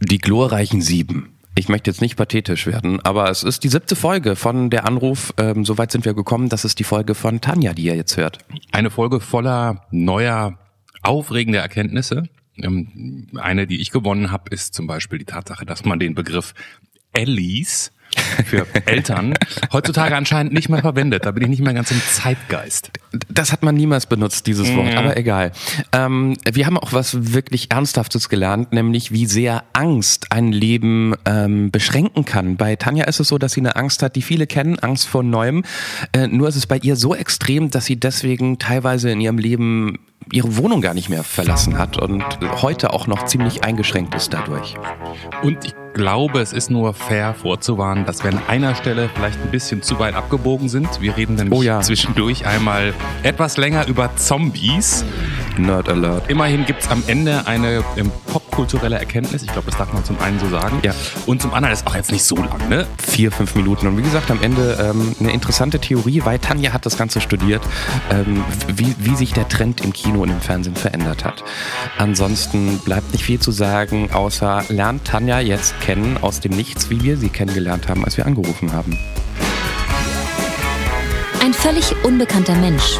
[0.00, 1.34] Die glorreichen Sieben.
[1.54, 5.34] Ich möchte jetzt nicht pathetisch werden, aber es ist die siebte Folge von der Anruf.
[5.36, 6.48] Ähm, Soweit sind wir gekommen.
[6.48, 8.38] Das ist die Folge von Tanja, die ihr jetzt hört.
[8.72, 10.58] Eine Folge voller neuer,
[11.02, 12.22] aufregender Erkenntnisse.
[12.56, 16.54] Ähm, eine, die ich gewonnen habe, ist zum Beispiel die Tatsache, dass man den Begriff
[17.12, 17.92] Ellis
[18.46, 19.34] für Eltern
[19.72, 21.24] heutzutage anscheinend nicht mehr verwendet.
[21.24, 22.90] Da bin ich nicht mehr ganz im Zeitgeist.
[23.28, 25.52] Das hat man niemals benutzt, dieses Wort, aber egal.
[25.92, 31.70] Ähm, wir haben auch was wirklich Ernsthaftes gelernt, nämlich wie sehr Angst ein Leben ähm,
[31.70, 32.56] beschränken kann.
[32.56, 35.22] Bei Tanja ist es so, dass sie eine Angst hat, die viele kennen, Angst vor
[35.22, 35.64] Neuem.
[36.12, 39.98] Äh, nur ist es bei ihr so extrem, dass sie deswegen teilweise in ihrem Leben
[40.32, 42.22] ihre Wohnung gar nicht mehr verlassen hat und
[42.62, 44.74] heute auch noch ziemlich eingeschränkt ist dadurch.
[45.42, 49.50] Und ich glaube, es ist nur fair vorzuwarnen, dass wir an einer Stelle vielleicht ein
[49.50, 51.00] bisschen zu weit abgebogen sind.
[51.00, 51.80] Wir reden nämlich Oh ja.
[51.80, 55.04] zwischendurch einmal etwas länger über Zombies.
[55.56, 56.30] Nerd Alert.
[56.30, 59.42] Immerhin gibt's am Ende eine ähm, popkulturelle Erkenntnis.
[59.42, 60.78] Ich glaube, das darf man zum einen so sagen.
[60.82, 60.92] Ja.
[61.26, 62.86] Und zum anderen ist auch jetzt nicht so lang, ne?
[62.98, 63.86] Vier, fünf Minuten.
[63.86, 67.62] Und wie gesagt, am Ende ähm, eine interessante Theorie, weil Tanja hat das Ganze studiert,
[68.10, 71.44] ähm, wie, wie sich der Trend im Kino und im Fernsehen verändert hat.
[71.98, 77.02] Ansonsten bleibt nicht viel zu sagen, außer lernt Tanja jetzt kennen aus dem Nichts, wie
[77.02, 78.98] wir sie kennengelernt haben, als wir angerufen haben.
[81.42, 82.98] Ein völlig unbekannter Mensch.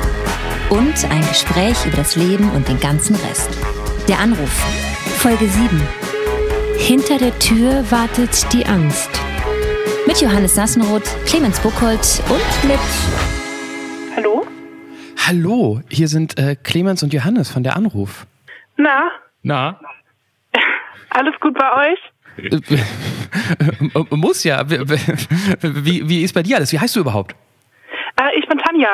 [0.70, 3.50] Und ein Gespräch über das Leben und den ganzen Rest.
[4.09, 4.50] Der Anruf.
[5.19, 5.81] Folge 7.
[6.78, 9.11] Hinter der Tür wartet die Angst.
[10.06, 12.81] Mit Johannes Sassenroth, Clemens Buchholz und mit
[14.17, 14.47] Hallo?
[15.27, 18.27] Hallo, hier sind äh, Clemens und Johannes von der Anruf.
[18.77, 19.11] Na,
[19.42, 19.78] Na?
[21.11, 21.98] alles gut bei euch?
[22.45, 24.69] Äh, Muss ja.
[24.69, 26.73] Wie, wie, ist bei dir alles?
[26.73, 27.35] Wie heißt du überhaupt?
[28.17, 28.89] Äh, ich bin Tanja.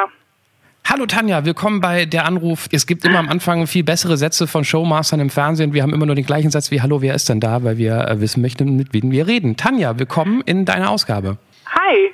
[0.89, 2.69] Hallo Tanja, willkommen bei der Anruf.
[2.71, 5.73] Es gibt immer am Anfang viel bessere Sätze von Showmastern im Fernsehen.
[5.73, 7.65] Wir haben immer nur den gleichen Satz wie Hallo, wer ist denn da?
[7.65, 9.57] Weil wir äh, wissen möchten, mit wem wir reden.
[9.57, 11.39] Tanja, willkommen in deiner Ausgabe.
[11.67, 12.13] Hi.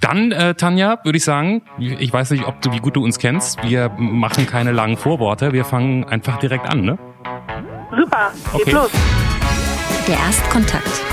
[0.00, 3.18] Dann, äh, Tanja, würde ich sagen, ich weiß nicht, ob du, wie gut du uns
[3.18, 3.62] kennst.
[3.62, 5.52] Wir machen keine langen Vorworte.
[5.52, 6.98] Wir fangen einfach direkt an, ne?
[7.96, 8.32] Super.
[8.52, 8.70] Geht Okay.
[8.72, 8.90] los.
[10.08, 11.04] Der Erstkontakt.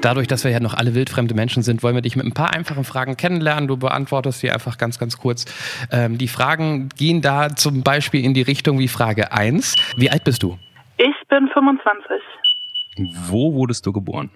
[0.00, 2.54] Dadurch, dass wir ja noch alle wildfremde Menschen sind, wollen wir dich mit ein paar
[2.54, 3.68] einfachen Fragen kennenlernen.
[3.68, 5.44] Du beantwortest sie einfach ganz, ganz kurz.
[5.90, 9.74] Ähm, die Fragen gehen da zum Beispiel in die Richtung wie Frage 1.
[9.96, 10.58] Wie alt bist du?
[10.96, 12.22] Ich bin 25.
[13.26, 14.30] Wo wurdest du geboren?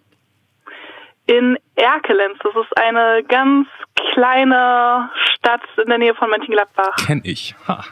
[1.27, 2.39] In Erkelenz.
[2.43, 3.69] Das ist eine ganz
[4.13, 6.97] kleine Stadt in der Nähe von Mönchengladbach.
[7.07, 7.55] Kenn ich.
[7.69, 7.85] Ha.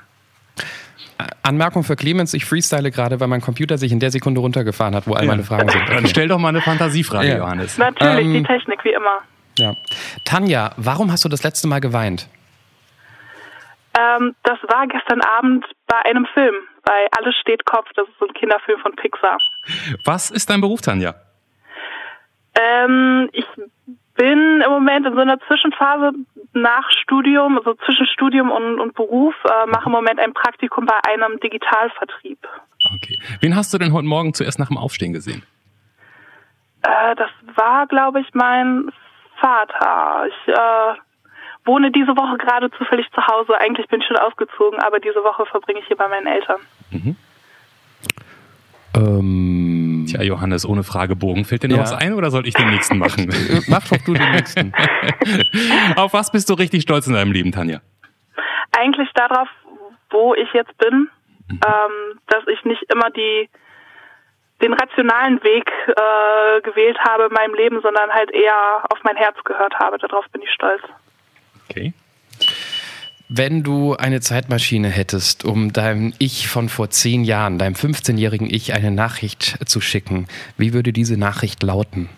[1.42, 5.06] Anmerkung für Clemens, ich freestyle gerade, weil mein Computer sich in der Sekunde runtergefahren hat,
[5.06, 5.88] wo all meine Fragen sind.
[5.90, 7.38] Dann stell doch mal eine Fantasiefrage, Ja.
[7.38, 7.76] Johannes.
[7.78, 9.18] Natürlich, Ähm, die Technik, wie immer.
[9.58, 9.74] Ja.
[10.24, 12.28] Tanja, warum hast du das letzte Mal geweint?
[13.98, 17.88] Ähm, das war gestern Abend bei einem Film, bei Alles steht Kopf.
[17.96, 19.36] Das ist so ein Kinderfilm von Pixar.
[20.04, 21.14] Was ist dein Beruf, Tanja?
[22.54, 23.44] Ähm, ich
[24.20, 26.12] bin im Moment in so einer Zwischenphase
[26.52, 30.98] nach Studium, also zwischen Studium und, und Beruf, äh, mache im Moment ein Praktikum bei
[31.08, 32.38] einem Digitalvertrieb.
[32.96, 33.18] Okay.
[33.40, 35.42] Wen hast du denn heute Morgen zuerst nach dem Aufstehen gesehen?
[36.82, 38.90] Äh, das war, glaube ich, mein
[39.40, 40.26] Vater.
[40.28, 41.00] Ich äh,
[41.64, 43.58] wohne diese Woche gerade zufällig zu Hause.
[43.58, 46.60] Eigentlich bin ich schon ausgezogen, aber diese Woche verbringe ich hier bei meinen Eltern.
[48.94, 49.69] Ähm,
[50.06, 51.44] Tja, Johannes, ohne Fragebogen.
[51.44, 51.82] Fällt dir noch Ja.
[51.82, 53.32] was ein oder soll ich den nächsten machen?
[53.68, 54.72] mach doch du den nächsten.
[55.96, 57.80] Auf was bist du richtig stolz in deinem Leben, Tanja?
[58.78, 59.48] Eigentlich darauf,
[60.10, 61.08] wo ich jetzt bin,
[61.50, 63.48] ähm, dass ich nicht immer die
[64.62, 69.36] den rationalen Weg äh, gewählt habe in meinem Leben, sondern halt eher auf mein Herz
[69.44, 69.96] gehört habe.
[69.96, 70.82] Darauf bin ich stolz.
[71.70, 71.94] Okay.
[73.32, 78.74] Wenn du eine Zeitmaschine hättest, um deinem Ich von vor zehn Jahren, deinem 15-jährigen Ich,
[78.74, 80.26] eine Nachricht zu schicken,
[80.56, 82.08] wie würde diese Nachricht lauten?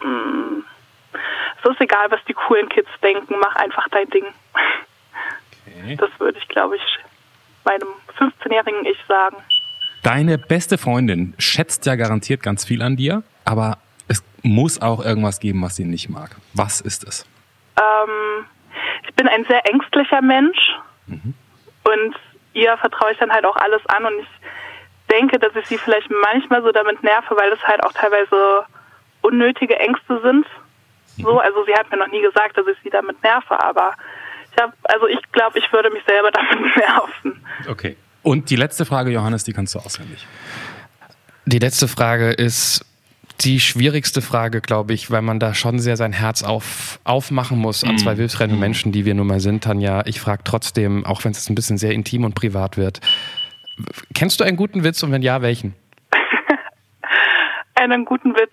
[0.00, 4.26] Es ist egal, was die coolen Kids denken, mach einfach dein Ding.
[5.66, 5.96] okay.
[5.96, 6.98] Das würde ich, glaube ich,
[7.64, 7.88] meinem
[8.18, 9.38] 15-jährigen Ich sagen.
[10.04, 15.40] Deine beste Freundin schätzt ja garantiert ganz viel an dir, aber es muss auch irgendwas
[15.40, 16.36] geben, was sie nicht mag.
[16.54, 17.26] Was ist es?
[17.76, 18.46] Ähm,
[19.02, 20.58] ich bin ein sehr ängstlicher Mensch
[21.06, 22.14] und
[22.54, 24.28] ihr vertraue ich dann halt auch alles an und ich
[25.10, 28.64] denke, dass ich sie vielleicht manchmal so damit nerve, weil es halt auch teilweise
[29.20, 30.46] unnötige Ängste sind.
[31.18, 33.92] So, also sie hat mir noch nie gesagt, dass ich sie damit nerve, aber
[34.50, 37.44] ich habe, also ich glaube, ich würde mich selber damit nerven.
[37.68, 37.96] Okay.
[38.22, 40.26] Und die letzte Frage, Johannes, die kannst du auswendig.
[41.44, 42.84] Die letzte Frage ist
[43.40, 47.82] die schwierigste Frage, glaube ich, weil man da schon sehr sein Herz auf, aufmachen muss
[47.84, 50.02] an zwei wildfremde Menschen, die wir nun mal sind, Tanja.
[50.06, 53.00] Ich frage trotzdem, auch wenn es ein bisschen sehr intim und privat wird,
[54.14, 55.74] Kennst du einen guten Witz und wenn ja, welchen?
[57.74, 58.50] einen guten Witz.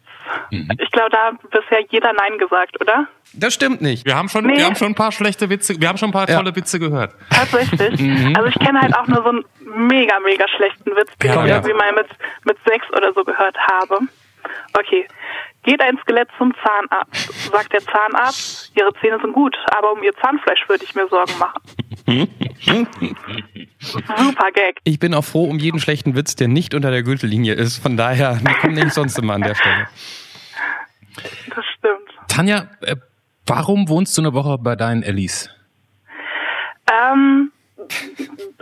[0.52, 0.70] Mhm.
[0.80, 3.08] Ich glaube, da hat bisher jeder Nein gesagt, oder?
[3.34, 4.06] Das stimmt nicht.
[4.06, 4.58] Wir haben schon, nee.
[4.58, 6.38] wir haben schon ein paar schlechte Witze, wir haben schon ein paar ja.
[6.38, 7.14] tolle Witze gehört.
[7.30, 8.00] Tatsächlich.
[8.10, 8.36] Mhm.
[8.36, 11.52] Also ich kenne halt auch nur so einen mega, mega schlechten Witz, den ja, ich
[11.52, 12.08] irgendwie mal mit,
[12.46, 14.00] mit sechs oder so gehört habe.
[14.74, 15.08] Okay.
[15.64, 17.52] Geht ein Skelett zum Zahnarzt.
[17.52, 21.38] Sagt der Zahnarzt, Ihre Zähne sind gut, aber um Ihr Zahnfleisch würde ich mir Sorgen
[21.38, 21.62] machen.
[23.80, 24.80] Super Gag.
[24.84, 27.78] Ich bin auch froh um jeden schlechten Witz, der nicht unter der Gürtellinie ist.
[27.78, 29.88] Von daher, wir kommen nicht sonst immer an der Stelle.
[31.54, 32.10] Das stimmt.
[32.30, 32.96] Tanja, äh,
[33.46, 35.50] warum wohnst du eine Woche bei deinen Ellis?
[36.92, 37.52] Ähm,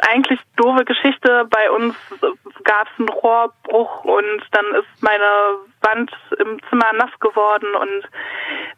[0.07, 1.45] eigentlich doofe Geschichte.
[1.50, 1.95] Bei uns
[2.63, 8.03] gab es einen Rohrbruch und dann ist meine Wand im Zimmer nass geworden und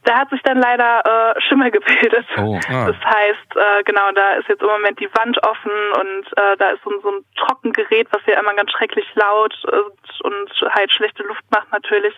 [0.03, 2.25] da hat sich dann leider äh, Schimmel gebildet.
[2.37, 2.87] Oh, ah.
[2.87, 6.69] Das heißt, äh, genau, da ist jetzt im Moment die Wand offen und äh, da
[6.71, 11.23] ist so, so ein Trockengerät, was ja immer ganz schrecklich laut ist und halt schlechte
[11.23, 12.13] Luft macht natürlich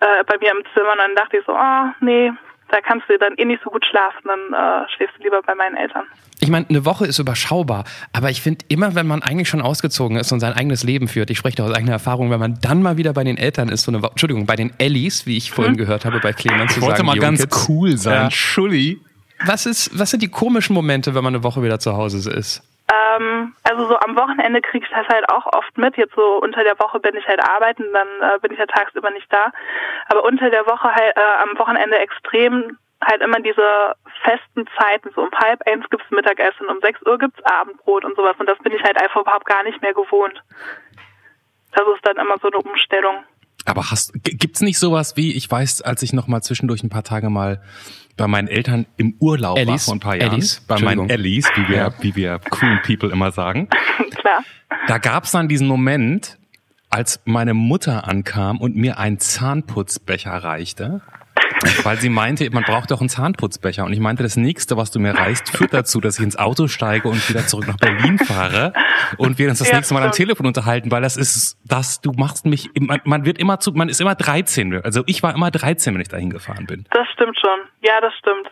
[0.00, 0.92] äh, bei mir im Zimmer.
[0.92, 2.32] Und dann dachte ich so, oh nee,
[2.70, 5.54] da kannst du dann eh nicht so gut schlafen, dann äh, schläfst du lieber bei
[5.54, 6.04] meinen Eltern.
[6.40, 10.16] Ich meine, eine Woche ist überschaubar, aber ich finde immer, wenn man eigentlich schon ausgezogen
[10.16, 12.82] ist und sein eigenes Leben führt, ich spreche da aus eigener Erfahrung, wenn man dann
[12.82, 15.50] mal wieder bei den Eltern ist, so eine Woche, Entschuldigung, bei den Ellis, wie ich
[15.50, 15.78] vorhin hm.
[15.78, 16.92] gehört habe, bei Clemens zu sagen.
[16.92, 17.68] Wollte mal ganz Kids.
[17.68, 18.30] cool sein, ja.
[18.30, 19.00] Schulli.
[19.44, 22.62] Was ist, was sind die komischen Momente, wenn man eine Woche wieder zu Hause ist?
[22.88, 25.96] Ähm, also so am Wochenende kriege ich das halt auch oft mit.
[25.96, 29.10] Jetzt so unter der Woche bin ich halt arbeiten, dann äh, bin ich ja tagsüber
[29.10, 29.52] nicht da.
[30.08, 35.22] Aber unter der Woche halt äh, am Wochenende extrem halt immer diese festen Zeiten, so
[35.22, 38.36] um halb eins gibt's Mittagessen, um sechs Uhr gibt's Abendbrot und sowas.
[38.38, 40.42] Und das bin ich halt einfach überhaupt gar nicht mehr gewohnt.
[41.72, 43.22] Das ist dann immer so eine Umstellung.
[43.66, 47.04] Aber hast, gibt's nicht sowas wie, ich weiß, als ich noch mal zwischendurch ein paar
[47.04, 47.60] Tage mal
[48.18, 51.48] bei meinen Eltern im Urlaub Ellis, war vor ein paar Jahren, Ellis, bei meinen Ellis,
[51.54, 53.68] wie wir, wie wir cool People immer sagen.
[54.16, 54.44] Klar.
[54.86, 56.36] Da gab's dann diesen Moment,
[56.90, 61.00] als meine Mutter ankam und mir einen Zahnputzbecher reichte
[61.82, 63.84] weil sie meinte, man braucht doch einen Zahnputzbecher.
[63.84, 66.68] Und ich meinte, das nächste, was du mir reichst, führt dazu, dass ich ins Auto
[66.68, 68.72] steige und wieder zurück nach Berlin fahre
[69.16, 72.12] und wir uns das ja, nächste Mal am Telefon unterhalten, weil das ist, das, du
[72.12, 74.82] machst mich, man, man wird immer zu, man ist immer 13.
[74.84, 76.84] Also ich war immer 13, wenn ich dahin gefahren bin.
[76.90, 77.58] Das stimmt schon.
[77.82, 78.48] Ja, das stimmt.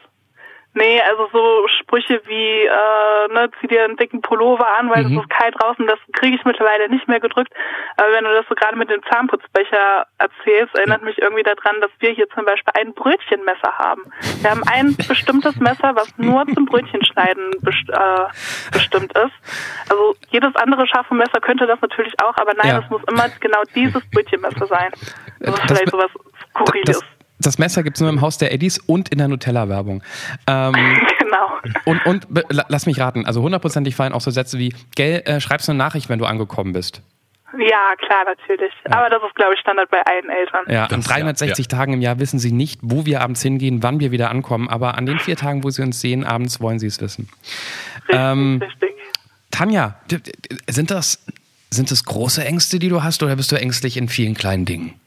[0.76, 5.16] Nee, also so Sprüche wie, äh, ne, zieh dir einen dicken Pullover an, weil mhm.
[5.16, 7.50] es ist kalt draußen, das kriege ich mittlerweile nicht mehr gedrückt.
[7.96, 11.90] Aber wenn du das so gerade mit dem Zahnputzbecher erzählst, erinnert mich irgendwie daran, dass
[12.00, 14.02] wir hier zum Beispiel ein Brötchenmesser haben.
[14.42, 19.32] Wir haben ein bestimmtes Messer, was nur zum Brötchenschneiden best äh, bestimmt ist.
[19.88, 22.82] Also jedes andere scharfe Messer könnte das natürlich auch, aber nein, ja.
[22.84, 24.90] es muss immer genau dieses Brötchenmesser sein.
[25.40, 26.10] Das ist vielleicht sowas
[26.50, 27.00] Skurriles.
[27.00, 30.02] Das das Messer gibt es nur im Haus der Eddies und in der Nutella-Werbung.
[30.46, 30.72] Ähm,
[31.18, 31.48] genau.
[31.84, 32.26] Und, und
[32.68, 35.78] lass mich raten, also hundertprozentig fallen auch so Sätze wie, gell, äh, schreibst du eine
[35.78, 37.02] Nachricht, wenn du angekommen bist.
[37.58, 38.72] Ja, klar, natürlich.
[38.88, 38.98] Ja.
[38.98, 40.64] Aber das ist, glaube ich, Standard bei allen Eltern.
[40.68, 41.78] Ja, an 360 ja.
[41.78, 44.68] Tagen im Jahr wissen sie nicht, wo wir abends hingehen, wann wir wieder ankommen.
[44.68, 47.28] Aber an den vier Tagen, wo sie uns sehen, abends wollen sie es wissen.
[48.08, 48.90] Richtig, ähm, richtig.
[49.50, 49.94] Tanja,
[50.66, 51.24] sind das,
[51.70, 55.00] sind das große Ängste, die du hast, oder bist du ängstlich in vielen kleinen Dingen?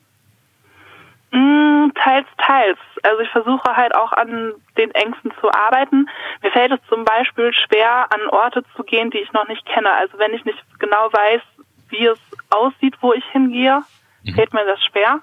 [1.32, 2.78] Mm, teils, teils.
[3.04, 6.10] Also ich versuche halt auch an den Ängsten zu arbeiten.
[6.42, 9.92] Mir fällt es zum Beispiel schwer, an Orte zu gehen, die ich noch nicht kenne.
[9.92, 11.42] Also wenn ich nicht genau weiß,
[11.90, 13.82] wie es aussieht, wo ich hingehe,
[14.24, 14.34] mhm.
[14.36, 15.22] fällt mir das schwer.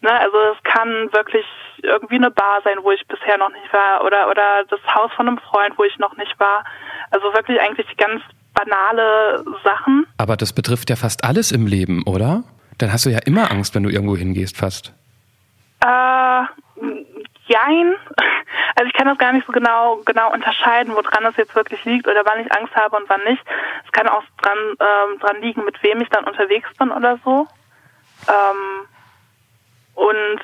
[0.00, 1.46] Ne, also es kann wirklich
[1.82, 5.28] irgendwie eine Bar sein, wo ich bisher noch nicht war, oder oder das Haus von
[5.28, 6.64] einem Freund, wo ich noch nicht war.
[7.10, 8.20] Also wirklich eigentlich ganz
[8.52, 10.06] banale Sachen.
[10.18, 12.42] Aber das betrifft ja fast alles im Leben, oder?
[12.78, 14.92] Dann hast du ja immer Angst, wenn du irgendwo hingehst, fast.
[15.82, 16.44] Äh,
[17.46, 17.94] jein.
[18.74, 22.06] Also ich kann das gar nicht so genau genau unterscheiden, woran das jetzt wirklich liegt
[22.06, 23.42] oder wann ich Angst habe und wann nicht.
[23.84, 27.46] Es kann auch dran ähm, dran liegen, mit wem ich dann unterwegs bin oder so.
[28.28, 28.86] Ähm,
[29.94, 30.40] und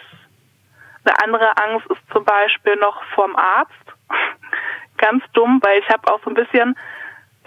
[1.04, 3.72] eine andere Angst ist zum Beispiel noch vorm Arzt.
[4.98, 6.76] Ganz dumm, weil ich habe auch so ein bisschen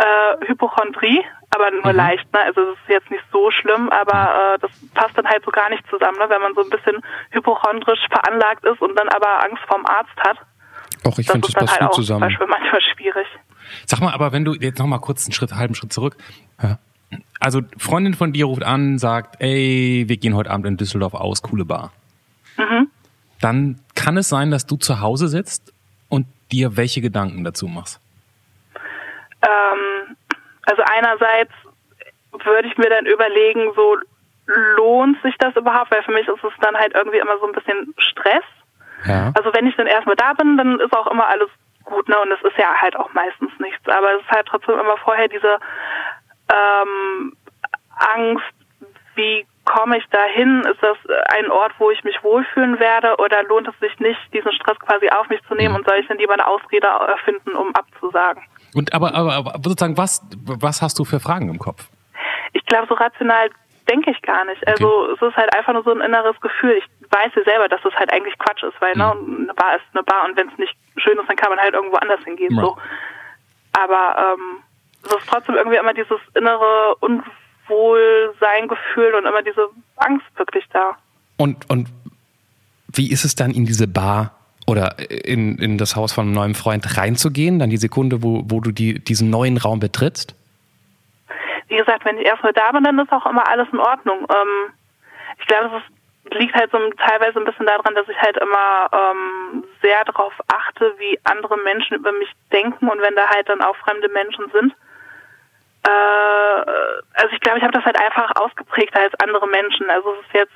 [0.01, 1.98] äh, Hypochondrie, aber nur mhm.
[1.98, 2.34] leicht.
[2.34, 2.39] Ne?
[2.39, 5.70] Also es ist jetzt nicht so schlimm, aber äh, das passt dann halt so gar
[5.70, 6.25] nicht zusammen, ne?
[6.29, 10.38] wenn man so ein bisschen hypochondrisch veranlagt ist und dann aber Angst vorm Arzt hat.
[11.03, 12.22] Auch ich finde, das passt halt gut zusammen.
[12.22, 13.27] Das ist zum Beispiel manchmal schwierig.
[13.86, 16.17] Sag mal, aber wenn du jetzt noch mal kurz einen Schritt, einen halben Schritt zurück.
[16.62, 16.79] Ja.
[17.39, 21.41] Also Freundin von dir ruft an, sagt, ey, wir gehen heute Abend in Düsseldorf aus,
[21.41, 21.91] coole Bar.
[22.58, 22.88] Mhm.
[23.39, 25.74] Dann kann es sein, dass du zu Hause sitzt
[26.08, 28.00] und dir welche Gedanken dazu machst?
[29.42, 30.18] Ähm,
[30.66, 31.52] also einerseits
[32.44, 33.98] würde ich mir dann überlegen, so
[34.46, 37.54] lohnt sich das überhaupt, weil für mich ist es dann halt irgendwie immer so ein
[37.54, 38.44] bisschen Stress.
[39.06, 39.32] Ja.
[39.36, 41.50] Also wenn ich dann erstmal da bin, dann ist auch immer alles
[41.84, 42.18] gut, ne?
[42.20, 43.88] Und es ist ja halt auch meistens nichts.
[43.88, 45.60] Aber es ist halt trotzdem immer vorher diese
[46.52, 47.36] ähm,
[47.98, 48.54] Angst,
[49.16, 50.62] wie komme ich dahin?
[50.62, 50.98] Ist das
[51.36, 55.10] ein Ort, wo ich mich wohlfühlen werde oder lohnt es sich nicht, diesen Stress quasi
[55.10, 55.80] auf mich zu nehmen mhm.
[55.80, 58.44] und soll ich dann lieber eine Ausrede erfinden, um abzusagen?
[58.74, 61.90] Und aber, aber, aber sozusagen, was, was hast du für Fragen im Kopf?
[62.54, 63.50] Ich glaube, so rational
[63.90, 64.66] denke ich gar nicht.
[64.68, 65.13] Also okay.
[65.13, 66.78] es ist halt einfach nur so ein inneres Gefühl.
[66.78, 69.32] Ich weiß ja selber, dass es halt eigentlich Quatsch ist, weil ne, mhm.
[69.32, 71.60] ne, eine Bar ist eine Bar und wenn es nicht schön ist, dann kann man
[71.60, 72.56] halt irgendwo anders hingehen.
[72.56, 72.62] Ja.
[72.62, 72.78] So.
[73.74, 74.60] Aber ähm,
[75.04, 80.96] es ist trotzdem irgendwie immer dieses innere Unwohlsein-Gefühl und immer diese Angst wirklich da.
[81.38, 81.90] Und, und
[82.94, 84.38] wie ist es dann in diese Bar
[84.68, 88.60] oder in, in das Haus von einem neuen Freund reinzugehen, dann die Sekunde, wo, wo
[88.60, 90.36] du die, diesen neuen Raum betrittst?
[91.68, 94.27] Wie gesagt, wenn ich erstmal da bin, dann ist auch immer alles in Ordnung.
[94.30, 94.74] Ähm,
[95.39, 95.82] ich glaube,
[96.25, 100.34] es liegt halt so teilweise ein bisschen daran, dass ich halt immer ähm, sehr darauf
[100.48, 104.46] achte, wie andere Menschen über mich denken und wenn da halt dann auch fremde Menschen
[104.51, 104.74] sind.
[105.84, 106.72] Äh,
[107.13, 109.89] also ich glaube, ich habe das halt einfach ausgeprägter als andere Menschen.
[109.89, 110.53] Also es ist jetzt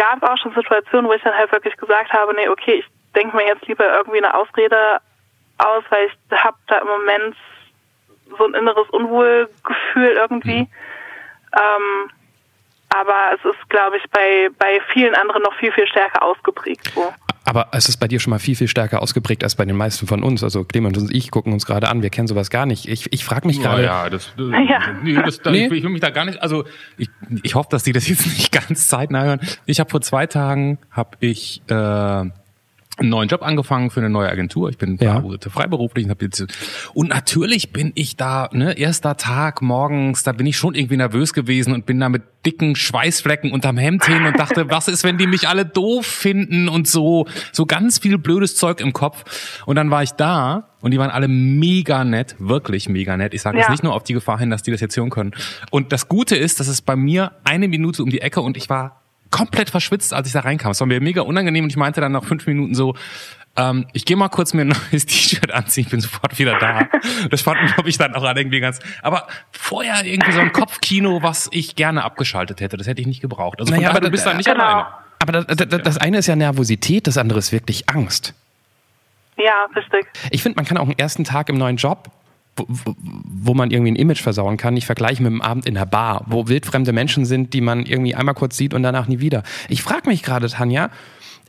[0.00, 3.36] gab auch schon Situationen, wo ich dann halt wirklich gesagt habe, nee, okay, ich denke
[3.36, 4.98] mir jetzt lieber irgendwie eine Ausrede
[5.58, 7.36] aus, weil ich habe da im Moment
[8.38, 10.60] so ein inneres Unwohlgefühl irgendwie.
[10.60, 10.68] Mhm.
[11.52, 12.10] Ähm,
[12.88, 16.86] aber es ist, glaube ich, bei, bei vielen anderen noch viel, viel stärker ausgeprägt.
[16.94, 17.12] So.
[17.44, 20.06] Aber es ist bei dir schon mal viel, viel stärker ausgeprägt als bei den meisten
[20.06, 20.44] von uns.
[20.44, 22.86] Also Clemens und ich gucken uns gerade an, wir kennen sowas gar nicht.
[22.86, 23.82] Ich, ich frage mich gerade.
[23.82, 24.80] Ja, das, das, ja.
[25.02, 25.66] Nee, das, nee.
[25.66, 26.42] Ich, ich will mich da gar nicht.
[26.42, 26.64] Also
[26.98, 27.08] ich,
[27.42, 29.40] ich hoffe, dass die das jetzt nicht ganz zeitnah hören.
[29.66, 32.24] Ich habe vor zwei Tagen habe ich äh,
[33.00, 34.68] einen neuen Job angefangen für eine neue Agentur.
[34.68, 35.22] Ich bin ja.
[35.48, 36.46] freiberuflich und habe jetzt
[36.94, 41.32] und natürlich bin ich da, ne, erster Tag morgens, da bin ich schon irgendwie nervös
[41.32, 45.18] gewesen und bin da mit dicken Schweißflecken unterm Hemd hin und dachte, was ist, wenn
[45.18, 49.76] die mich alle doof finden und so so ganz viel blödes Zeug im Kopf und
[49.76, 53.34] dann war ich da und die waren alle mega nett, wirklich mega nett.
[53.34, 53.62] Ich sage ja.
[53.62, 55.32] jetzt nicht nur auf die Gefahr hin, dass die das jetzt hören können.
[55.70, 58.70] Und das Gute ist, dass es bei mir eine Minute um die Ecke und ich
[58.70, 58.99] war
[59.30, 60.72] komplett verschwitzt, als ich da reinkam.
[60.72, 62.94] Es war mir mega unangenehm und ich meinte dann nach fünf Minuten so,
[63.56, 66.88] ähm, ich gehe mal kurz mir ein neues T-Shirt anziehen, ich bin sofort wieder da.
[67.30, 68.78] Das fanden, glaube ich, dann auch alle irgendwie ganz.
[69.02, 73.20] Aber vorher irgendwie so ein Kopfkino, was ich gerne abgeschaltet hätte, das hätte ich nicht
[73.20, 73.60] gebraucht.
[73.60, 74.62] Also naja, aber du bist dann nicht genau.
[74.62, 74.86] alleine.
[75.18, 78.34] Aber das, das, das eine ist ja Nervosität, das andere ist wirklich Angst.
[79.36, 80.06] Ja, richtig.
[80.30, 82.10] Ich finde, man kann auch einen ersten Tag im neuen Job
[82.68, 85.86] wo, wo man irgendwie ein Image versauen kann, nicht vergleichen mit einem Abend in der
[85.86, 89.42] Bar, wo wildfremde Menschen sind, die man irgendwie einmal kurz sieht und danach nie wieder.
[89.68, 90.90] Ich frage mich gerade, Tanja,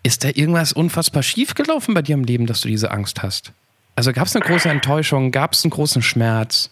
[0.04, 3.54] ist da irgendwas unfassbar schief gelaufen bei dir im Leben, dass du diese Angst hast?
[3.96, 6.72] Also gab es eine große Enttäuschung, gab es einen großen Schmerz?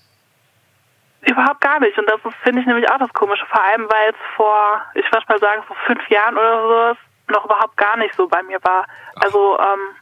[1.21, 1.97] Überhaupt gar nicht.
[1.97, 3.45] Und das finde ich nämlich auch das Komische.
[3.45, 7.45] Vor allem, weil es vor, ich würde mal sagen, vor fünf Jahren oder so noch
[7.45, 8.85] überhaupt gar nicht so bei mir war.
[9.15, 9.95] Also ähm,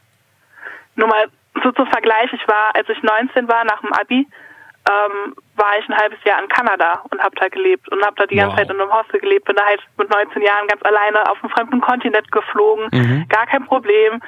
[0.94, 1.28] nur mal
[1.62, 4.26] so zum Vergleich, ich war, als ich 19 war, nach dem Abi,
[4.88, 8.26] ähm, war ich ein halbes Jahr in Kanada und habe da gelebt und habe da
[8.26, 8.44] die wow.
[8.44, 9.44] ganze Zeit in einem Hostel gelebt.
[9.44, 12.88] Bin da halt mit 19 Jahren ganz alleine auf einem fremden Kontinent geflogen.
[12.92, 13.28] Mhm.
[13.28, 14.20] Gar kein Problem.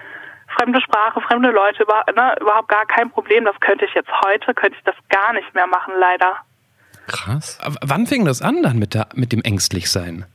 [0.59, 3.45] Fremde Sprache, fremde Leute, über, ne, überhaupt gar kein Problem.
[3.45, 6.37] Das könnte ich jetzt heute, könnte ich das gar nicht mehr machen, leider.
[7.07, 7.59] Krass.
[7.63, 10.27] Aber wann fing das an dann mit, der, mit dem Ängstlichsein?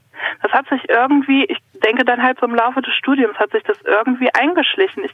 [0.42, 3.64] Das hat sich irgendwie, ich denke dann halt so im Laufe des Studiums hat sich
[3.64, 5.04] das irgendwie eingeschlichen.
[5.06, 5.14] Ich,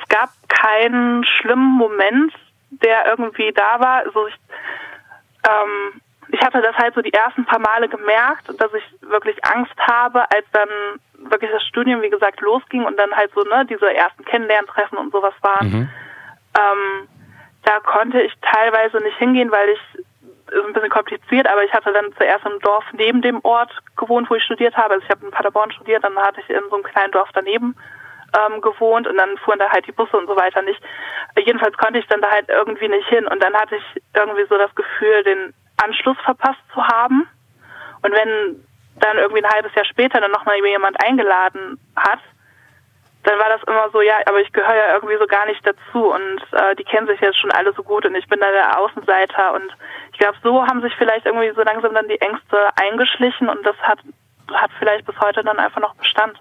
[0.00, 2.32] es gab keinen schlimmen Moment,
[2.70, 4.04] der irgendwie da war.
[4.04, 4.34] Also ich,
[5.48, 9.76] ähm, ich hatte das halt so die ersten paar Male gemerkt, dass ich wirklich Angst
[9.78, 10.68] habe, als dann
[11.30, 15.12] wirklich das Studium, wie gesagt, losging und dann halt so, ne, diese ersten Kennenlerntreffen und
[15.12, 15.68] sowas waren.
[15.68, 15.88] Mhm.
[16.58, 17.08] Ähm,
[17.64, 20.04] da konnte ich teilweise nicht hingehen, weil ich
[20.50, 24.30] ist ein bisschen kompliziert, aber ich hatte dann zuerst im Dorf neben dem Ort gewohnt,
[24.30, 24.94] wo ich studiert habe.
[24.94, 27.74] Also ich habe in Paderborn studiert, dann hatte ich in so einem kleinen Dorf daneben
[28.36, 30.80] ähm, gewohnt und dann fuhren da halt die Busse und so weiter nicht.
[31.38, 34.56] Jedenfalls konnte ich dann da halt irgendwie nicht hin und dann hatte ich irgendwie so
[34.56, 37.28] das Gefühl, den Anschluss verpasst zu haben.
[38.02, 38.64] Und wenn
[39.00, 42.20] dann irgendwie ein halbes Jahr später dann nochmal jemand eingeladen hat,
[43.26, 46.14] dann war das immer so, ja, aber ich gehöre ja irgendwie so gar nicht dazu
[46.14, 48.78] und äh, die kennen sich jetzt schon alle so gut und ich bin da der
[48.78, 49.66] Außenseiter und
[50.12, 53.76] ich glaube, so haben sich vielleicht irgendwie so langsam dann die Ängste eingeschlichen und das
[53.82, 53.98] hat,
[54.52, 56.38] hat vielleicht bis heute dann einfach noch Bestand.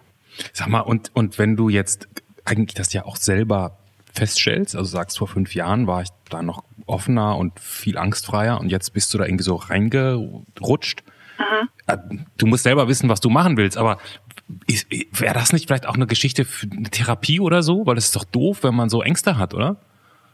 [0.53, 2.07] Sag mal, und, und wenn du jetzt
[2.45, 3.79] eigentlich das ja auch selber
[4.13, 8.69] feststellst, also sagst, vor fünf Jahren war ich da noch offener und viel angstfreier und
[8.69, 11.03] jetzt bist du da irgendwie so reingerutscht.
[11.39, 11.69] Mhm.
[11.87, 11.97] Äh,
[12.37, 13.97] du musst selber wissen, was du machen willst, aber
[14.47, 17.85] wäre das nicht vielleicht auch eine Geschichte für eine Therapie oder so?
[17.85, 19.77] Weil es ist doch doof, wenn man so Ängste hat, oder?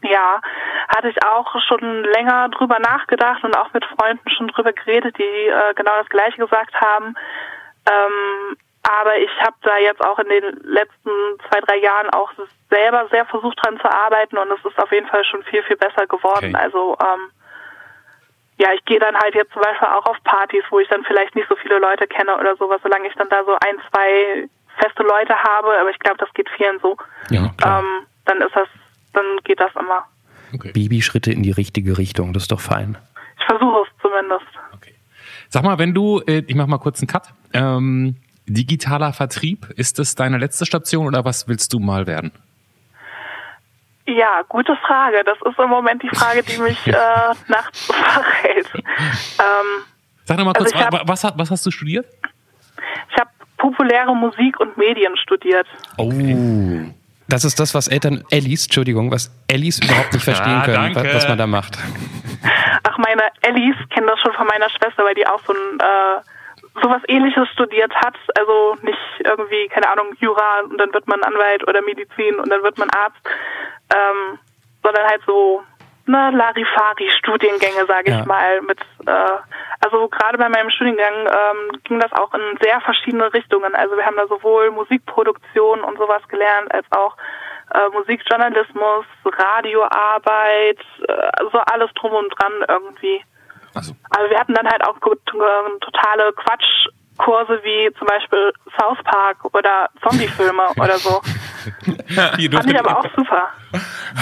[0.02, 0.40] Ja,
[0.88, 5.22] hatte ich auch schon länger drüber nachgedacht und auch mit Freunden schon drüber geredet, die
[5.22, 7.14] äh, genau das Gleiche gesagt haben.
[7.88, 11.10] Ähm, aber ich habe da jetzt auch in den letzten
[11.48, 12.32] zwei, drei Jahren auch
[12.68, 15.76] selber sehr versucht dran zu arbeiten und es ist auf jeden Fall schon viel, viel
[15.76, 16.54] besser geworden.
[16.54, 16.64] Okay.
[16.64, 17.30] Also ähm,
[18.62, 21.34] ja, ich gehe dann halt jetzt zum Beispiel auch auf Partys, wo ich dann vielleicht
[21.34, 25.02] nicht so viele Leute kenne oder sowas, solange ich dann da so ein, zwei feste
[25.02, 26.96] Leute habe, aber ich glaube, das geht vielen so.
[27.30, 27.80] Ja, klar.
[27.80, 28.68] Ähm, dann ist das,
[29.14, 30.04] dann geht das immer.
[30.54, 30.70] Okay.
[30.72, 32.96] Babyschritte in die richtige Richtung, das ist doch fein.
[33.40, 34.46] Ich versuche es zumindest.
[34.74, 34.94] okay.
[35.48, 37.34] Sag mal, wenn du, äh, ich mach mal kurz einen Cut.
[37.52, 38.16] Ähm,
[38.46, 42.30] digitaler Vertrieb, ist das deine letzte Station oder was willst du mal werden?
[44.06, 45.22] Ja, gute Frage.
[45.24, 46.92] Das ist im Moment die Frage, die mich äh,
[47.48, 48.68] nachts wach hält.
[48.74, 49.84] Ähm,
[50.24, 52.06] Sag doch mal Also kurz, ich hab- wa- was, was hast du studiert?
[53.10, 55.66] ich habe populäre Musik und Medien studiert.
[55.98, 56.10] Oh.
[57.28, 61.10] Das ist das, was Eltern, Ellis, Entschuldigung, was Ellis überhaupt nicht verstehen Ah, können, danke.
[61.10, 61.78] wa- was man da macht.
[62.82, 66.20] Ach, meine Ellis kennen das schon von meiner Schwester, weil die auch so ein äh,
[66.80, 68.16] sowas ähnliches studiert hat.
[68.38, 72.62] Also nicht irgendwie, keine Ahnung, Jura und dann wird man Anwalt oder Medizin und dann
[72.62, 73.20] wird man Arzt,
[73.94, 74.38] ähm,
[74.82, 75.62] sondern halt so
[76.06, 78.24] ne, Larifari-Studiengänge, sage ich Ja.
[78.24, 78.60] mal.
[78.62, 79.38] Mit, äh,
[79.80, 83.74] also gerade bei meinem Studiengang ähm, ging das auch in sehr verschiedene Richtungen.
[83.74, 87.16] Also wir haben da sowohl Musikproduktion und sowas gelernt, als auch
[87.74, 93.22] äh, Musikjournalismus, Radioarbeit, äh, so alles drum und dran irgendwie.
[93.74, 98.98] Also, Aber wir hatten dann halt auch gut, äh, totale Quatschkurse wie zum Beispiel South
[99.04, 101.20] Park oder Zombiefilme oder so.
[102.38, 103.48] ihr Fand ich aber auch super.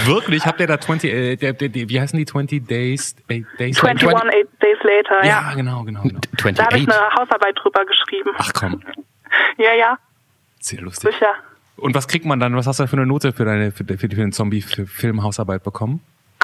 [0.04, 3.16] wirklich, habt ihr da 20, äh, der, der, der, wie heißen die 20 Days?
[3.28, 5.42] äh, Days 21 Days Later, ja.
[5.48, 6.20] Ja, genau, genau, genau.
[6.54, 6.88] Da habe ich 28.
[6.88, 8.30] eine Hausarbeit drüber geschrieben.
[8.38, 8.82] Ach komm,
[9.58, 9.98] Ja, ja,
[10.60, 11.12] sehr lustig.
[11.12, 11.34] sicher.
[11.76, 12.54] Und was kriegt man dann?
[12.56, 16.02] Was hast du da für eine Note für deine für, für, für den Zombie-Film-Hausarbeit bekommen?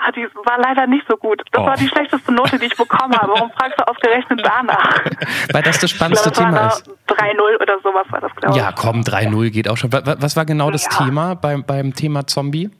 [0.09, 1.43] Ah, die war leider nicht so gut.
[1.51, 1.67] Das Oh.
[1.67, 3.33] war die schlechteste Note, die ich bekommen habe.
[3.33, 5.01] Warum fragst du ausgerechnet danach?
[5.53, 6.89] Weil das das spannendste glaube, Thema das ist.
[7.09, 8.63] war eine 3-0 oder sowas war das, glaube ich.
[8.63, 9.93] Ja, komm, 3-0 geht auch schon.
[9.93, 11.05] Wa- wa- Was war genau das Ja.
[11.05, 12.71] Thema beim, beim Thema Zombie?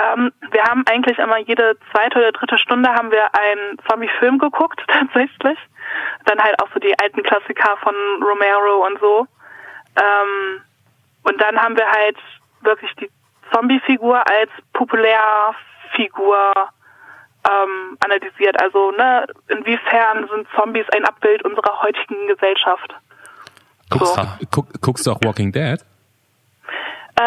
[0.00, 4.80] Ähm, wir haben eigentlich immer jede zweite oder dritte Stunde haben wir einen Zombie-Film geguckt,
[4.88, 5.58] tatsächlich.
[6.26, 9.26] Dann halt auch so die alten Klassiker von Romero und so.
[9.96, 10.60] Ähm,
[11.24, 12.16] und dann haben wir halt
[12.62, 13.10] wirklich die
[13.52, 16.52] Zombie-Figur als Populärfigur
[17.48, 18.60] ähm, analysiert.
[18.62, 22.94] Also, ne, inwiefern sind Zombies ein Abbild unserer heutigen Gesellschaft?
[23.90, 24.22] Guckst, So.
[24.50, 25.80] guck, guckst du auch Walking Dead?
[27.18, 27.22] Äh,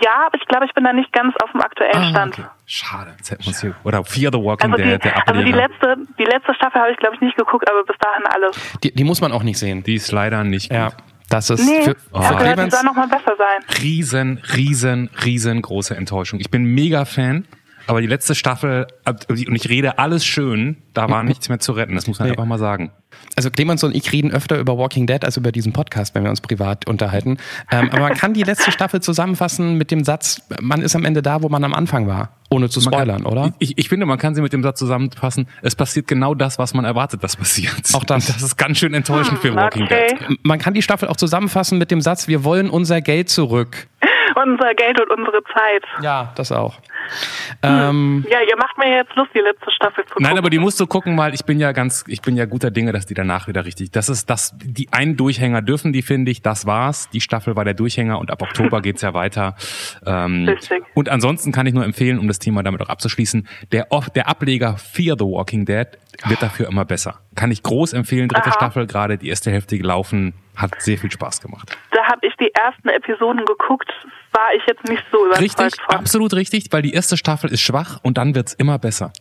[0.00, 2.38] ja, aber ich glaube, ich bin da nicht ganz auf dem aktuellen Stand.
[2.38, 2.50] Ah, okay.
[2.66, 3.14] Schade.
[3.18, 3.74] Das hätten wir uns hier.
[3.84, 5.56] Oder Fear the Walking Also die, Dead, der also die Ableger.
[5.68, 8.78] letzte, die letzte Staffel habe ich glaube ich nicht geguckt, aber bis dahin alles.
[8.82, 9.82] Die, die muss man auch nicht sehen.
[9.84, 10.96] die ist leider nicht Ja, gut.
[11.28, 12.74] Das ist Nee, für, ich für Clemens.
[12.74, 13.82] soll noch mal besser sein.
[13.82, 16.40] Riesen, riesen, riesengroße Enttäuschung.
[16.40, 17.46] Ich bin mega Fan,
[17.86, 21.72] aber die letzte Staffel, ab- und ich rede alles schön, da war nichts mehr zu
[21.72, 21.94] retten.
[21.94, 22.32] Das muss man Nee.
[22.32, 22.90] einfach mal sagen.
[23.36, 26.30] Also Clemens und ich reden öfter über Walking Dead als über diesen Podcast, wenn wir
[26.30, 27.38] uns privat unterhalten.
[27.70, 31.22] Ähm, aber man kann die letzte Staffel zusammenfassen mit dem Satz, man ist am Ende
[31.22, 32.30] da, wo man am Anfang war.
[32.50, 33.52] Ohne zu Man kann- spoilern, oder?
[33.58, 35.48] Ich, ich finde, man kann sie mit dem Satz zusammenfassen.
[35.62, 37.74] Es passiert genau das, was man erwartet, dass passiert.
[37.92, 38.26] Auch das.
[38.38, 40.16] Das ist ganz schön enttäuschend für Walking Okay.
[40.18, 40.38] Dead.
[40.42, 43.86] Man kann die Staffel auch zusammenfassen mit dem Satz, wir wollen unser Geld zurück.
[44.34, 45.82] Unser Geld und unsere Zeit.
[46.02, 46.76] Ja, das auch.
[47.62, 50.22] Ähm, Ja, ihr macht mir jetzt Lust, die letzte Staffel zu gucken.
[50.22, 52.70] Nein, aber die musst du gucken, weil ich bin ja ganz, ich bin ja guter
[52.70, 53.90] Dinge, dass die danach wieder richtig.
[53.90, 56.42] Das ist das, die einen Durchhänger dürfen die, finde ich.
[56.42, 57.08] Das war's.
[57.10, 59.56] Die Staffel war der Durchhänger und ab Oktober geht's ja weiter.
[60.06, 60.82] Ähm, Richtig.
[60.94, 64.76] und ansonsten kann ich nur empfehlen, um das Thema damit auch abzuschließen, der, der Ableger
[64.76, 65.88] Fear the Walking Dead
[66.26, 67.20] wird dafür immer besser.
[67.34, 68.28] Kann ich groß empfehlen.
[68.28, 68.52] Dritte Aha.
[68.52, 71.76] Staffel gerade, die erste Hälfte gelaufen, hat sehr viel Spaß gemacht.
[71.92, 73.90] Da habe ich die ersten Episoden geguckt,
[74.38, 75.96] war ich jetzt nicht so überzeugt Richtig, von.
[75.96, 79.12] absolut richtig, weil die erste Staffel ist schwach und dann wird's immer besser.